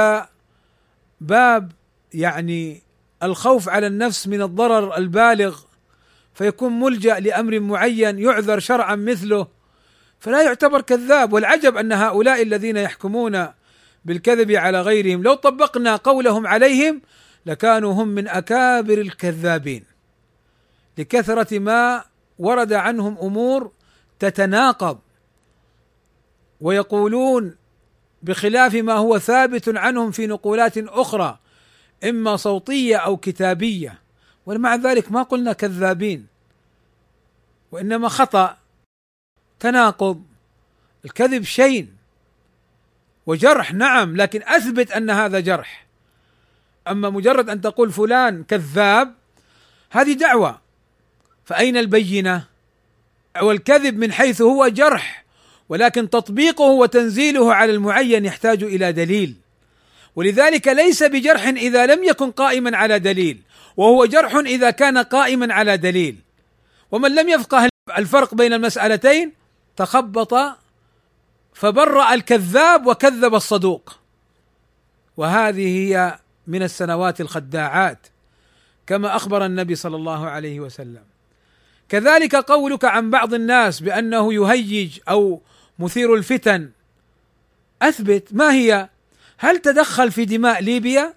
باب 1.21 1.71
يعني 2.13 2.81
الخوف 3.23 3.69
على 3.69 3.87
النفس 3.87 4.27
من 4.27 4.41
الضرر 4.41 4.97
البالغ 4.97 5.59
فيكون 6.33 6.79
ملجأ 6.79 7.19
لأمر 7.19 7.59
معين 7.59 8.19
يعذر 8.19 8.59
شرعا 8.59 8.95
مثله 8.95 9.47
فلا 10.19 10.41
يعتبر 10.41 10.81
كذاب. 10.81 11.33
والعجب 11.33 11.77
أن 11.77 11.91
هؤلاء 11.91 12.41
الذين 12.41 12.77
يحكمون 12.77 13.47
بالكذب 14.05 14.51
على 14.51 14.81
غيرهم 14.81 15.23
لو 15.23 15.33
طبقنا 15.33 15.95
قولهم 15.95 16.47
عليهم 16.47 17.01
لكانوا 17.45 17.93
هم 17.93 18.07
من 18.07 18.27
أكابر 18.27 18.97
الكذابين. 18.97 19.83
لكثرة 20.97 21.59
ما 21.59 22.03
ورد 22.39 22.73
عنهم 22.73 23.17
أمور 23.17 23.71
تتناقض 24.19 24.99
ويقولون 26.61 27.55
بخلاف 28.23 28.75
ما 28.75 28.93
هو 28.93 29.19
ثابت 29.19 29.77
عنهم 29.77 30.11
في 30.11 30.27
نقولات 30.27 30.77
أخرى 30.77 31.39
إما 32.03 32.35
صوتية 32.35 32.97
أو 32.97 33.17
كتابية. 33.17 33.99
ومع 34.45 34.75
ذلك 34.75 35.11
ما 35.11 35.23
قلنا 35.23 35.53
كذابين. 35.53 36.27
وإنما 37.71 38.09
خطأ 38.09 38.57
تناقض 39.59 40.23
الكذب 41.05 41.43
شيء 41.43 41.87
وجرح 43.25 43.73
نعم 43.73 44.15
لكن 44.15 44.43
أثبت 44.43 44.91
أن 44.91 45.09
هذا 45.09 45.39
جرح. 45.39 45.85
أما 46.87 47.09
مجرد 47.09 47.49
أن 47.49 47.61
تقول 47.61 47.91
فلان 47.91 48.43
كذاب 48.43 49.13
هذه 49.91 50.13
دعوة. 50.13 50.61
فأين 51.45 51.77
البينة؟ 51.77 52.45
والكذب 53.41 53.97
من 53.97 54.11
حيث 54.11 54.41
هو 54.41 54.67
جرح. 54.67 55.22
ولكن 55.69 56.09
تطبيقه 56.09 56.65
وتنزيله 56.65 57.53
على 57.53 57.71
المعين 57.71 58.25
يحتاج 58.25 58.63
إلى 58.63 58.91
دليل. 58.91 59.35
ولذلك 60.15 60.67
ليس 60.67 61.03
بجرح 61.03 61.47
إذا 61.47 61.85
لم 61.85 62.03
يكن 62.03 62.31
قائما 62.31 62.77
على 62.77 62.99
دليل 62.99 63.41
وهو 63.77 64.05
جرح 64.05 64.35
إذا 64.35 64.71
كان 64.71 64.97
قائما 64.97 65.53
على 65.53 65.77
دليل. 65.77 66.15
ومن 66.91 67.15
لم 67.15 67.29
يفقه 67.29 67.69
الفرق 67.97 68.35
بين 68.35 68.53
المسألتين 68.53 69.31
تخبط 69.75 70.33
فبرأ 71.53 72.13
الكذاب 72.13 72.87
وكذب 72.87 73.35
الصدوق. 73.35 73.99
وهذه 75.17 75.67
هي 75.67 76.19
من 76.47 76.63
السنوات 76.63 77.21
الخداعات 77.21 78.07
كما 78.87 79.15
أخبر 79.15 79.45
النبي 79.45 79.75
صلى 79.75 79.95
الله 79.95 80.29
عليه 80.29 80.59
وسلم. 80.59 81.03
كذلك 81.89 82.35
قولك 82.35 82.85
عن 82.85 83.09
بعض 83.09 83.33
الناس 83.33 83.79
بأنه 83.79 84.33
يهيج 84.33 84.99
أو 85.09 85.41
مثير 85.83 86.13
الفتن. 86.15 86.69
أثبت 87.81 88.27
ما 88.31 88.53
هي؟ 88.53 88.89
هل 89.37 89.57
تدخل 89.59 90.11
في 90.11 90.25
دماء 90.25 90.61
ليبيا؟ 90.61 91.13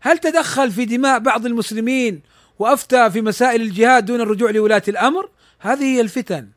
هل 0.00 0.18
تدخل 0.18 0.70
في 0.70 0.84
دماء 0.84 1.18
بعض 1.18 1.46
المسلمين 1.46 2.20
وأفتى 2.58 3.10
في 3.10 3.20
مسائل 3.20 3.62
الجهاد 3.62 4.04
دون 4.04 4.20
الرجوع 4.20 4.50
لولاة 4.50 4.82
الأمر؟ 4.88 5.28
هذه 5.58 5.84
هي 5.84 6.00
الفتن. 6.00 6.48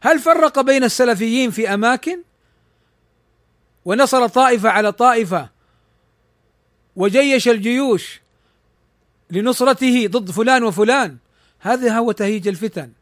هل 0.00 0.18
فرق 0.18 0.60
بين 0.60 0.84
السلفيين 0.84 1.50
في 1.50 1.74
أماكن؟ 1.74 2.22
ونصر 3.84 4.26
طائفة 4.26 4.68
على 4.68 4.92
طائفة 4.92 5.48
وجيش 6.96 7.48
الجيوش 7.48 8.20
لنصرته 9.30 10.06
ضد 10.06 10.30
فلان 10.30 10.64
وفلان. 10.64 11.16
هذا 11.60 11.98
هو 11.98 12.12
تهيج 12.12 12.48
الفتن. 12.48 12.92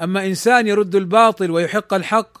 أما 0.00 0.26
إنسان 0.26 0.66
يرد 0.66 0.94
الباطل 0.94 1.50
ويحق 1.50 1.94
الحق 1.94 2.38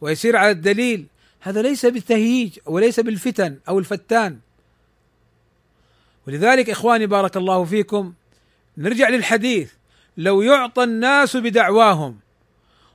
ويسير 0.00 0.36
على 0.36 0.50
الدليل 0.50 1.06
هذا 1.40 1.62
ليس 1.62 1.86
بالتهييج 1.86 2.58
وليس 2.66 3.00
بالفتن 3.00 3.58
أو 3.68 3.78
الفتان. 3.78 4.38
ولذلك 6.26 6.70
إخواني 6.70 7.06
بارك 7.06 7.36
الله 7.36 7.64
فيكم 7.64 8.12
نرجع 8.78 9.08
للحديث 9.08 9.72
لو 10.16 10.42
يعطى 10.42 10.84
الناس 10.84 11.36
بدعواهم 11.36 12.18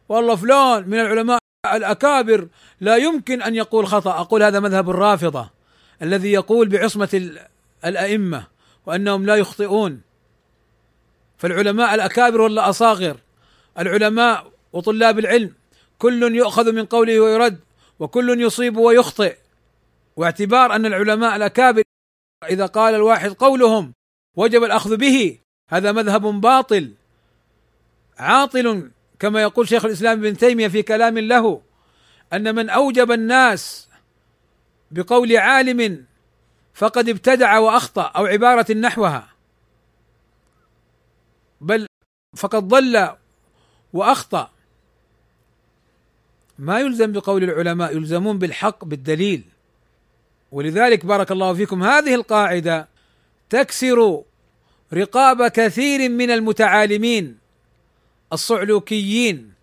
والله 0.10 0.36
فلان 0.36 0.90
من 0.90 1.00
العلماء 1.00 1.40
الأكابر 1.74 2.48
لا 2.82 2.96
يمكن 2.96 3.42
أن 3.42 3.56
يقول 3.56 3.88
خطأ 3.88 4.20
أقول 4.20 4.44
هذا 4.44 4.60
مذهب 4.60 4.90
الرافضة 4.90 5.50
الذي 6.02 6.32
يقول 6.32 6.70
بعصمة 6.70 7.38
الأئمة 7.86 8.48
وأنهم 8.86 9.26
لا 9.26 9.36
يخطئون. 9.36 10.02
فالعلماء 11.38 11.96
الأكابر 11.96 12.42
ولا 12.42 12.70
أصاغر 12.70 13.18
العلماء 13.80 14.52
وطلاب 14.74 15.20
العلم 15.20 15.54
كل 16.00 16.36
يؤخذ 16.36 16.72
من 16.72 16.86
قوله 16.86 17.20
ويرد 17.20 17.60
وكل 18.00 18.42
يصيب 18.42 18.78
ويخطئ. 18.78 19.38
واعتبار 20.16 20.76
أن 20.76 20.86
العلماء 20.86 21.36
الأكابر 21.36 21.84
إذا 22.50 22.66
قال 22.66 22.96
الواحد 22.96 23.30
قولهم 23.30 23.94
وجب 24.38 24.64
الأخذ 24.64 24.98
به 24.98 25.40
هذا 25.70 25.92
مذهب 25.92 26.22
باطل. 26.22 26.94
عاطل 28.18 28.92
كما 29.20 29.42
يقول 29.42 29.68
شيخ 29.68 29.86
الإسلام 29.86 30.20
ابن 30.20 30.38
تيمية 30.38 30.68
في 30.68 30.82
كلام 30.82 31.18
له 31.18 31.62
أن 32.34 32.56
من 32.56 32.70
أوجب 32.70 33.12
الناس 33.12 33.90
بقول 34.92 35.38
عالم 35.38 36.06
فقد 36.74 37.10
ابتدع 37.10 37.58
وأخطأ 37.58 38.02
أو 38.02 38.26
عبارة 38.26 38.74
نحوها 38.74 39.28
بل 41.62 41.88
فقد 42.38 42.68
ضل 42.68 43.16
وأخطأ. 43.94 44.50
ما 46.60 46.80
يلزم 46.80 47.12
بقول 47.12 47.44
العلماء 47.44 47.96
يلزمون 47.96 48.38
بالحق 48.40 48.86
بالدليل. 48.86 49.44
ولذلك 50.52 51.06
بارك 51.06 51.32
الله 51.32 51.54
فيكم 51.54 51.84
هذه 51.84 52.16
القاعدة 52.16 52.88
تكسر 53.50 54.24
رقاب 54.94 55.48
كثير 55.48 56.10
من 56.10 56.32
المتعالمين 56.32 57.38
الصعلوكيين. 58.34 59.54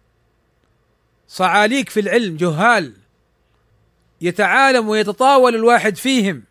صعاليك 1.29 1.89
في 1.89 2.01
العلم 2.01 2.37
جهال. 2.37 2.93
يتعالم 4.21 4.89
ويتطاول 4.89 5.55
الواحد 5.55 5.97
فيهم 5.97 6.43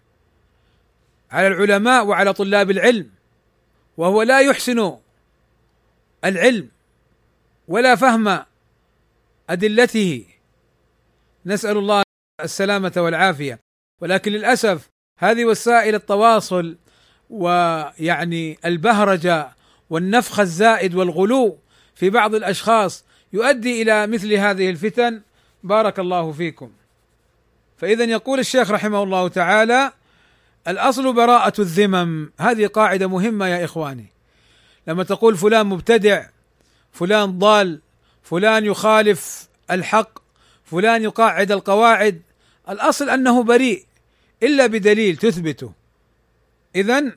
على 1.32 1.48
العلماء 1.48 2.06
وعلى 2.06 2.34
طلاب 2.34 2.72
العلم 2.72 3.10
وهو 3.98 4.22
لا 4.22 4.40
يحسن 4.40 4.98
العلم. 6.26 6.70
ولا 7.70 7.96
فهم 7.96 8.46
أدلته. 9.50 10.26
نسأل 11.46 11.78
الله 11.78 12.04
السلامة 12.44 12.94
والعافية. 12.98 13.60
ولكن 14.02 14.32
للأسف 14.32 14.90
هذه 15.20 15.46
وسائل 15.46 15.96
التواصل 15.96 16.78
ويعني 17.30 18.60
البهرجه 18.66 19.50
والنفخ 19.90 20.40
الزائد 20.40 20.96
والغلو 20.96 21.58
في 21.96 22.10
بعض 22.10 22.36
الأشخاص 22.36 23.06
يؤدي 23.34 23.82
إلى 23.82 24.08
مثل 24.08 24.34
هذه 24.34 24.70
الفتن. 24.70 25.22
بارك 25.64 26.00
الله 26.00 26.32
فيكم. 26.32 26.72
فاذا 27.78 28.04
يقول 28.04 28.40
الشيخ 28.40 28.72
رحمه 28.72 29.04
الله 29.04 29.28
تعالى 29.28 29.92
الأصل 30.68 31.14
براءة 31.14 31.62
الذمم. 31.62 32.32
هذه 32.40 32.68
قاعدة 32.68 33.08
مهمة 33.08 33.48
يا 33.48 33.66
إخواني. 33.66 34.06
لما 34.88 35.04
تقول 35.04 35.38
فلان 35.38 35.66
مبتدع 35.66 36.26
فلان 36.92 37.40
ضال 37.40 37.82
فلان 38.24 38.66
يخالف 38.66 39.50
الحق 39.72 40.20
فلان 40.66 41.04
يقاعد 41.04 41.52
القواعد. 41.52 42.22
الأصل 42.70 43.10
أنه 43.10 43.44
بريء 43.44 43.86
إلا 44.44 44.66
بدليل 44.66 45.18
تثبته. 45.18 45.72
اذا 46.76 47.12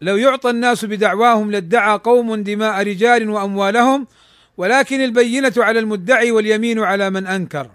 لو 0.00 0.16
يعطى 0.16 0.50
الناس 0.50 0.84
بدعواهم 0.84 1.50
لادعى 1.50 1.98
قوم 1.98 2.34
دماء 2.34 2.82
رجال 2.82 3.30
وأموالهم 3.30 4.06
ولكن 4.56 5.00
البينة 5.00 5.52
على 5.56 5.78
المدعي 5.78 6.30
واليمين 6.30 6.78
على 6.78 7.10
من 7.10 7.26
أنكر. 7.26 7.70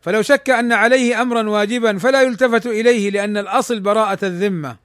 فلو 0.00 0.22
شك 0.22 0.50
أن 0.50 0.72
عليه 0.72 1.22
أمرا 1.22 1.50
واجبا 1.50 1.98
فلا 1.98 2.22
يلتفت 2.22 2.66
إليه 2.66 3.10
لأن 3.10 3.36
الأصل 3.36 3.80
براءة 3.80 4.18
الذمة. 4.22 4.83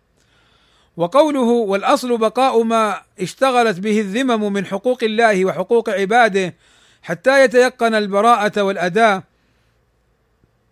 وقوله 0.98 1.40
والأصل 1.42 2.18
بقاء 2.18 2.64
ما 2.64 3.02
اشتغلت 3.20 3.80
به 3.80 4.00
الذمم 4.00 4.54
من 4.54 4.66
حقوق 4.66 5.04
الله 5.04 5.46
وحقوق 5.46 5.90
عباده 5.90 6.56
حتى 7.02 7.44
يتيقن 7.44 7.96
البراءة 7.96 8.62
والأداء 8.62 9.24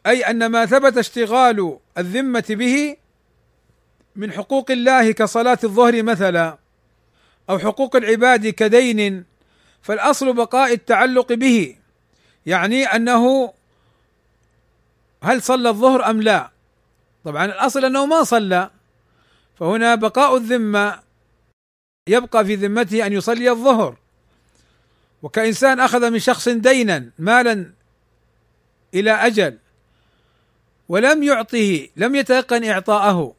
أي 0.07 0.21
أن 0.21 0.45
ما 0.45 0.65
ثبت 0.65 0.97
اشتغال 0.97 1.77
الذمة 1.97 2.45
به 2.49 2.97
من 4.15 4.31
حقوق 4.31 4.71
الله 4.71 5.11
كصلاة 5.11 5.59
الظهر 5.63 6.03
مثلا 6.03 6.57
أو 7.49 7.59
حقوق 7.59 7.95
العباد 7.95 8.47
كدين 8.47 9.25
فالأصل 9.81 10.33
بقاء 10.33 10.73
التعلق 10.73 11.33
به 11.33 11.75
يعني 12.45 12.85
أنه 12.85 13.53
هل 15.23 15.41
صلى 15.41 15.69
الظهر 15.69 16.09
أم 16.09 16.21
لا؟ 16.21 16.49
طبعا 17.25 17.45
الأصل 17.45 17.85
أنه 17.85 18.05
ما 18.05 18.23
صلى 18.23 18.69
فهنا 19.59 19.95
بقاء 19.95 20.37
الذمة 20.37 20.99
يبقى 22.07 22.45
في 22.45 22.55
ذمته 22.55 23.05
أن 23.05 23.13
يصلي 23.13 23.49
الظهر. 23.49 23.95
وكإنسان 25.23 25.79
أخذ 25.79 26.09
من 26.09 26.19
شخص 26.19 26.49
دينا 26.49 27.09
مالا 27.19 27.71
إلى 28.93 29.11
أجل 29.11 29.57
ولم 30.89 31.23
يعطه 31.23 31.87
لم 31.95 32.15
يتيقن 32.15 32.63
إعطاءه. 32.63 33.33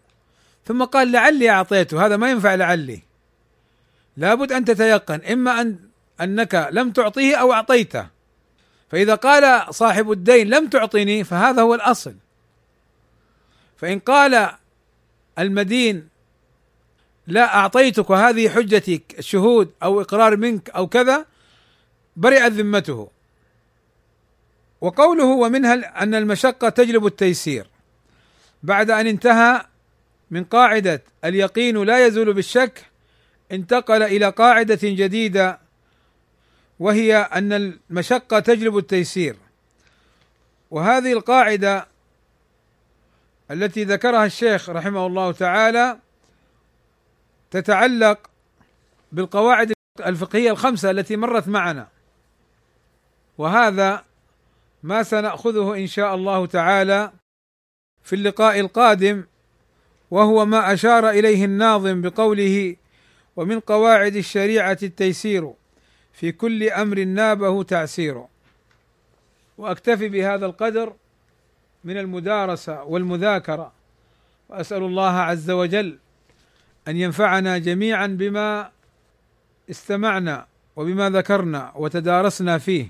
ثم 0.67 0.85
قال 0.85 1.13
لعلي 1.13 1.51
أعطيته 1.51 2.07
هذا 2.07 2.17
ما 2.17 2.31
ينفع 2.31 2.55
لعلي. 2.55 3.03
لابد 4.17 4.53
أن 4.53 4.65
تتيقن 4.65 5.21
إما 5.33 5.61
أن 5.61 5.79
أنك 6.21 6.69
لم 6.73 6.91
تعطيه 6.91 7.37
أو 7.37 7.53
أعطيته. 7.53 8.07
فإذا 8.91 9.15
قال 9.15 9.75
صاحب 9.75 10.13
الدين 10.13 10.49
لم 10.49 10.69
تعطني 10.69 11.25
فهذا 11.25 11.63
هو 11.63 11.75
الأصل. 11.75 12.15
فإن 13.77 13.99
قال 13.99 14.51
المدين 15.39 16.09
لا 17.27 17.57
أعطيتك 17.57 18.11
وهذه 18.11 18.49
حجتي 18.49 19.03
الشهود 19.19 19.71
أو 19.83 20.01
إقرار 20.01 20.37
منك 20.37 20.71
أو 20.71 20.87
كذا 20.87 21.27
برئت 22.17 22.53
ذمته. 22.53 23.11
وقوله 24.81 25.25
ومنها 25.25 26.03
أن 26.03 26.15
المشقة 26.15 26.69
تجلب 26.69 27.07
التيسير. 27.07 27.67
بعد 28.63 28.91
أن 28.91 29.07
انتهى 29.07 29.65
من 30.31 30.45
قاعدة 30.45 31.03
اليقين 31.25 31.83
لا 31.83 32.07
يزول 32.07 32.33
بالشك 32.33 32.87
انتقل 33.53 34.03
إلى 34.03 34.29
قاعدة 34.29 34.79
جديدة 34.83 35.59
وهي 36.79 37.17
أن 37.17 37.53
المشقة 37.53 38.39
تجلب 38.39 38.79
التيسير. 38.79 39.37
وهذه 40.71 41.13
القاعدة 41.13 41.87
التي 43.51 43.85
ذكرها 43.85 44.27
الشيخ 44.27 44.71
رحمه 44.71 45.07
الله 45.07 45.33
تعالى 45.33 45.99
تتعلق 47.51 48.31
بالقواعد 49.13 49.73
الفقهية 50.07 50.51
الخمسة 50.51 50.91
التي 50.91 51.17
مرت 51.17 51.49
معنا. 51.49 51.89
وهذا 53.39 54.05
ما 54.83 55.03
سنأخذه 55.03 55.75
إن 55.75 55.87
شاء 55.87 56.15
الله 56.15 56.47
تعالى 56.47 57.13
في 58.03 58.15
اللقاء 58.15 58.61
القادم 58.61 59.25
وهو 60.11 60.45
ما 60.45 60.73
أشار 60.73 61.11
إليه 61.11 61.45
الناظم 61.45 62.01
بقوله 62.01 62.77
ومن 63.37 63.61
قواعد 63.61 64.17
الشريعة 64.17 64.79
التيسير 64.83 65.53
في 66.13 66.33
كل 66.33 66.71
أمر 66.71 67.05
نابه 67.05 67.63
تعسير. 67.63 68.25
وأكتفي 69.59 70.09
بهذا 70.09 70.47
القدر 70.47 70.93
من 71.89 71.99
المدارسة 71.99 72.85
والمذاكرة. 72.85 73.73
وأسأل 74.49 74.83
الله 74.83 75.11
عز 75.11 75.51
وجل 75.51 75.99
أن 76.89 76.97
ينفعنا 76.97 77.59
جميعا 77.59 78.07
بما 78.07 78.71
استمعنا 79.71 80.47
وبما 80.77 81.11
ذكرنا 81.11 81.73
وتدارسنا 81.77 82.59
فيه 82.59 82.89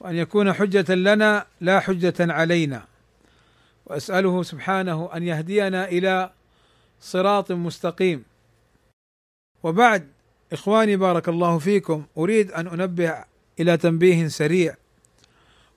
وأن 0.00 0.16
يكون 0.16 0.52
حجة 0.52 0.94
لنا 0.94 1.46
لا 1.60 1.80
حجة 1.80 2.14
علينا. 2.20 2.84
وأسأله 3.86 4.42
سبحانه 4.42 5.10
أن 5.14 5.22
يهدينا 5.22 5.88
إلى 5.88 6.30
صراط 7.00 7.52
مستقيم. 7.52 8.24
وبعد 9.62 10.08
إخواني 10.52 10.96
بارك 10.96 11.28
الله 11.28 11.58
فيكم 11.58 12.04
أريد 12.18 12.52
أن 12.52 12.66
أنبه 12.66 13.24
إلى 13.60 13.76
تنبيه 13.76 14.28
سريع 14.28 14.74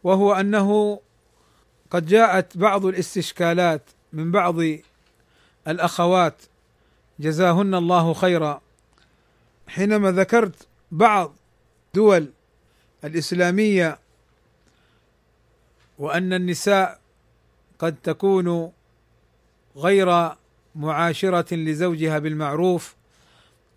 وهو 0.03 0.33
أنه 0.33 0.99
قد 1.93 2.05
جاءت 2.05 2.57
بعض 2.57 2.85
الاستشكالات 2.85 3.81
من 4.13 4.31
بعض 4.31 4.55
الأخوات. 5.67 6.41
جزاهن 7.19 7.75
الله 7.75 8.13
خيرا. 8.13 8.61
حينما 9.67 10.11
ذكرت 10.11 10.67
بعض 10.91 11.35
دول 11.93 12.29
الإسلامية 13.03 13.99
وأن 15.99 16.33
النساء 16.33 16.99
قد 17.79 17.95
تكون 18.03 18.71
غير 19.77 20.31
معاشرة 20.75 21.55
لزوجها 21.55 22.19
بالمعروف 22.19 22.95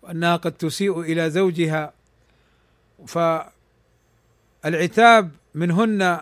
وأنها 0.01 0.35
قد 0.35 0.51
تسيء 0.51 1.01
إلى 1.01 1.29
زوجها 1.29 1.93
فالعتاب 4.63 5.31
منهن 5.55 6.21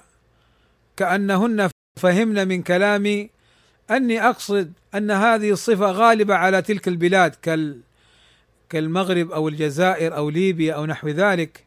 كأنهن 0.97 1.69
فهمن 1.99 2.47
من 2.47 2.63
كلامي 2.63 3.29
أني 3.91 4.27
أقصد 4.29 4.73
أن 4.95 5.11
هذه 5.11 5.51
الصفة 5.51 5.91
غالبة 5.91 6.35
على 6.35 6.61
تلك 6.61 6.87
البلاد 6.87 7.35
كال 7.35 7.79
كالمغرب 8.69 9.31
أو 9.31 9.47
الجزائر 9.47 10.15
أو 10.15 10.29
ليبيا 10.29 10.73
أو 10.73 10.85
نحو 10.85 11.07
ذلك 11.07 11.65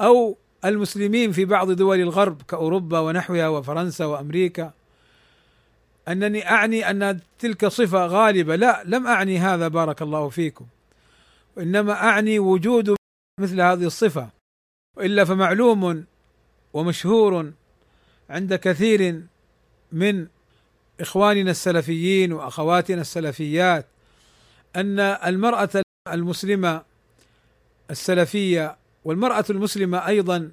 أو 0.00 0.36
المسلمين 0.64 1.32
في 1.32 1.44
بعض 1.44 1.70
دول 1.70 2.00
الغرب 2.00 2.42
كأوروبا 2.42 2.98
ونحوها 2.98 3.48
وفرنسا 3.48 4.04
وأمريكا. 4.04 4.72
أنني 6.08 6.50
أعني 6.50 6.90
أن 6.90 7.20
تلك 7.38 7.66
صفة 7.66 8.06
غالبة. 8.06 8.56
لا 8.56 8.82
لم 8.84 9.06
أعني 9.06 9.38
هذا 9.38 9.68
بارك 9.68 10.02
الله 10.02 10.28
فيكم. 10.28 10.66
وإنما 11.56 11.92
أعني 11.92 12.38
وجود 12.38 12.96
مثل 13.40 13.60
هذه 13.60 13.84
الصفة. 13.84 14.28
والا 14.96 15.24
فمعلوم 15.24 16.04
ومشهور 16.72 17.52
عند 18.30 18.54
كثير 18.54 19.22
من 19.94 20.26
إخواننا 21.00 21.50
السلفيين 21.50 22.32
وأخواتنا 22.32 23.00
السلفيات 23.00 23.86
أن 24.76 25.00
المرأة 25.00 25.82
المسلمة 26.12 26.82
السلفية 27.90 28.76
والمرأة 29.04 29.44
المسلمة 29.50 30.06
أيضا 30.06 30.50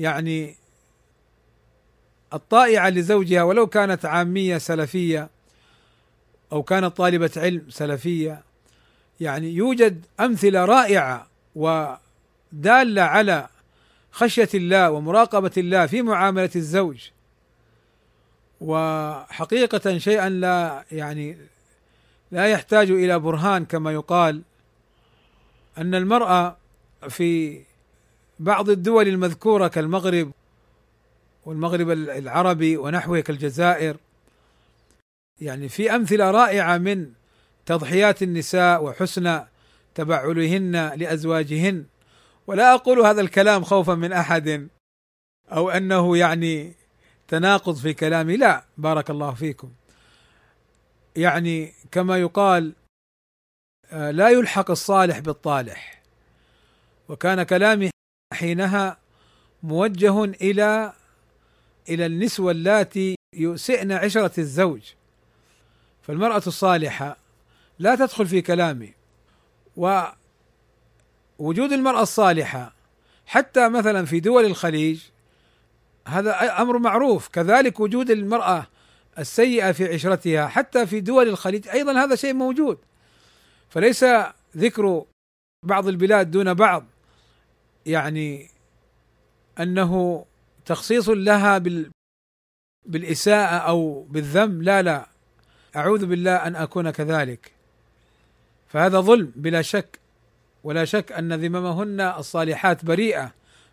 يعني 0.00 0.56
الطائعة 2.32 2.88
لزوجها 2.88 3.42
ولو 3.42 3.66
كانت 3.66 4.04
عامية 4.04 4.58
سلفية 4.58 5.28
أو 6.52 6.62
كانت 6.62 6.96
طالبة 6.96 7.30
علم 7.36 7.62
سلفية 7.68 8.42
يعني 9.20 9.52
يوجد 9.52 10.06
أمثلة 10.20 10.64
رائعة 10.64 11.28
ودالة 11.54 13.02
على 13.02 13.48
خشية 14.12 14.48
الله 14.54 14.90
ومراقبة 14.90 15.50
الله 15.56 15.86
في 15.86 16.02
معاملة 16.02 16.50
الزوج. 16.56 17.08
وحقيقة 18.60 19.98
شيئا 19.98 20.28
لا 20.28 20.84
يعني 20.92 21.38
لا 22.30 22.46
يحتاج 22.46 22.90
إلى 22.90 23.18
برهان 23.18 23.64
كما 23.64 23.92
يقال 23.92 24.42
أن 25.78 25.94
المرأة 25.94 26.56
في 27.08 27.62
بعض 28.38 28.70
الدول 28.70 29.08
المذكورة 29.08 29.68
كالمغرب 29.68 30.32
والمغرب 31.46 31.90
العربي 31.90 32.76
ونحوه 32.76 33.20
كالجزائر 33.20 33.96
يعني 35.40 35.68
في 35.68 35.94
أمثلة 35.94 36.30
رائعة 36.30 36.78
من 36.78 37.10
تضحيات 37.66 38.22
النساء 38.22 38.84
وحسن 38.84 39.40
تبعلهن 39.94 40.92
لأزواجهن. 40.96 41.84
ولا 42.46 42.74
أقول 42.74 43.00
هذا 43.00 43.20
الكلام 43.20 43.64
خوفا 43.64 43.94
من 43.94 44.12
أحد 44.12 44.68
أو 45.52 45.70
أنه 45.70 46.16
يعني 46.16 46.72
تناقض 47.28 47.76
في 47.76 47.94
كلامي. 47.94 48.36
لا 48.36 48.64
بارك 48.78 49.10
الله 49.10 49.34
فيكم. 49.34 49.72
يعني 51.16 51.72
كما 51.92 52.18
يقال 52.18 52.72
آه، 53.90 54.10
لا 54.10 54.28
يلحق 54.28 54.70
الصالح 54.70 55.18
بالطالح. 55.18 56.02
وكان 57.08 57.42
كلامي 57.42 57.90
حينها 58.34 58.96
موجه 59.62 60.24
إلى 60.24 60.92
إلى 61.88 62.06
النسوة 62.06 62.50
اللاتي 62.50 63.14
يسئن 63.36 63.92
عشرة 63.92 64.40
الزوج. 64.40 64.92
فالمرأة 66.02 66.42
الصالحة 66.46 67.16
لا 67.78 67.94
تدخل 67.94 68.26
في 68.26 68.42
كلامي. 68.42 68.94
ووجود 69.76 70.12
المرأة 71.72 72.02
الصالحة 72.02 72.72
حتى 73.26 73.68
مثلا 73.68 74.06
في 74.06 74.20
دول 74.20 74.44
الخليج 74.44 75.02
هذا 76.08 76.62
أمر 76.62 76.78
معروف. 76.78 77.28
كذلك 77.28 77.80
وجود 77.80 78.10
المرأة 78.10 78.66
السيئة 79.18 79.72
في 79.72 79.94
عشرتها 79.94 80.46
حتى 80.46 80.86
في 80.86 81.00
دول 81.00 81.28
الخليج 81.28 81.68
أيضا 81.68 82.04
هذا 82.04 82.14
شيء 82.14 82.34
موجود. 82.34 82.78
فليس 83.68 84.04
ذكر 84.56 85.04
بعض 85.62 85.88
البلاد 85.88 86.30
دون 86.30 86.54
بعض 86.54 86.86
يعني 87.86 88.48
أنه 89.60 90.24
تخصيص 90.66 91.08
لها 91.08 91.58
بال 91.58 91.90
بالإساءة 92.86 93.56
أو 93.56 94.02
بالذم. 94.02 94.62
لا 94.62 94.82
لا. 94.82 95.08
أعوذ 95.76 96.06
بالله 96.06 96.36
أن 96.36 96.56
أكون 96.56 96.90
كذلك. 96.90 97.52
فهذا 98.68 99.00
ظلم 99.00 99.32
بلا 99.36 99.62
شك. 99.62 99.98
ولا 100.64 100.84
شك 100.84 101.12
أن 101.12 101.32
ذممهن 101.32 102.00
الصالحات 102.00 102.84
بريئة 102.84 103.32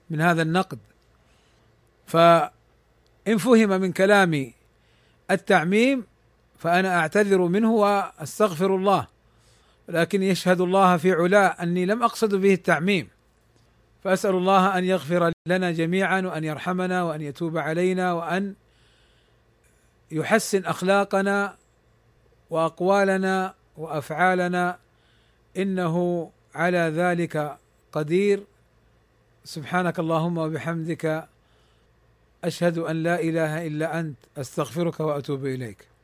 من 0.09 0.21
هذا 0.21 0.41
النقد. 0.41 0.79
فإن 2.05 3.37
فهم 3.37 3.69
من 3.69 3.91
كلامي 3.91 4.53
التعميم 5.31 6.03
فأنا 6.57 6.99
أعتذر 6.99 7.41
منه 7.41 7.71
وأستغفر 7.71 8.75
الله 8.75 9.07
ولكن 9.89 10.23
يشهد 10.23 10.61
الله 10.61 10.97
في 10.97 11.11
علاه 11.11 11.47
أني 11.47 11.85
لم 11.85 12.03
أقصد 12.03 12.35
به 12.35 12.53
التعميم. 12.53 13.07
فأسأل 14.03 14.35
الله 14.35 14.77
أن 14.77 14.83
يغفر 14.83 15.31
لنا 15.47 15.71
جميعا 15.71 16.21
وأن 16.21 16.43
يرحمنا 16.43 17.03
وأن 17.03 17.21
يتوب 17.21 17.57
علينا 17.57 18.13
وأن 18.13 18.55
يحسن 20.11 20.65
أخلاقنا 20.65 21.55
وأقوالنا 22.49 23.53
وأفعالنا. 23.77 24.77
إنه 25.57 26.31
على 26.55 26.77
ذلك 26.77 27.57
قدير. 27.91 28.43
سبحانك 29.43 29.99
اللهم 29.99 30.37
وبحمدك 30.37 31.27
أشهد 32.47 32.77
أن 32.77 33.03
لا 33.03 33.21
إله 33.21 33.67
إلا 33.67 33.99
أنت 33.99 34.17
أستغفرك 34.37 34.99
وأتوب 34.99 35.45
إليك. 35.45 35.94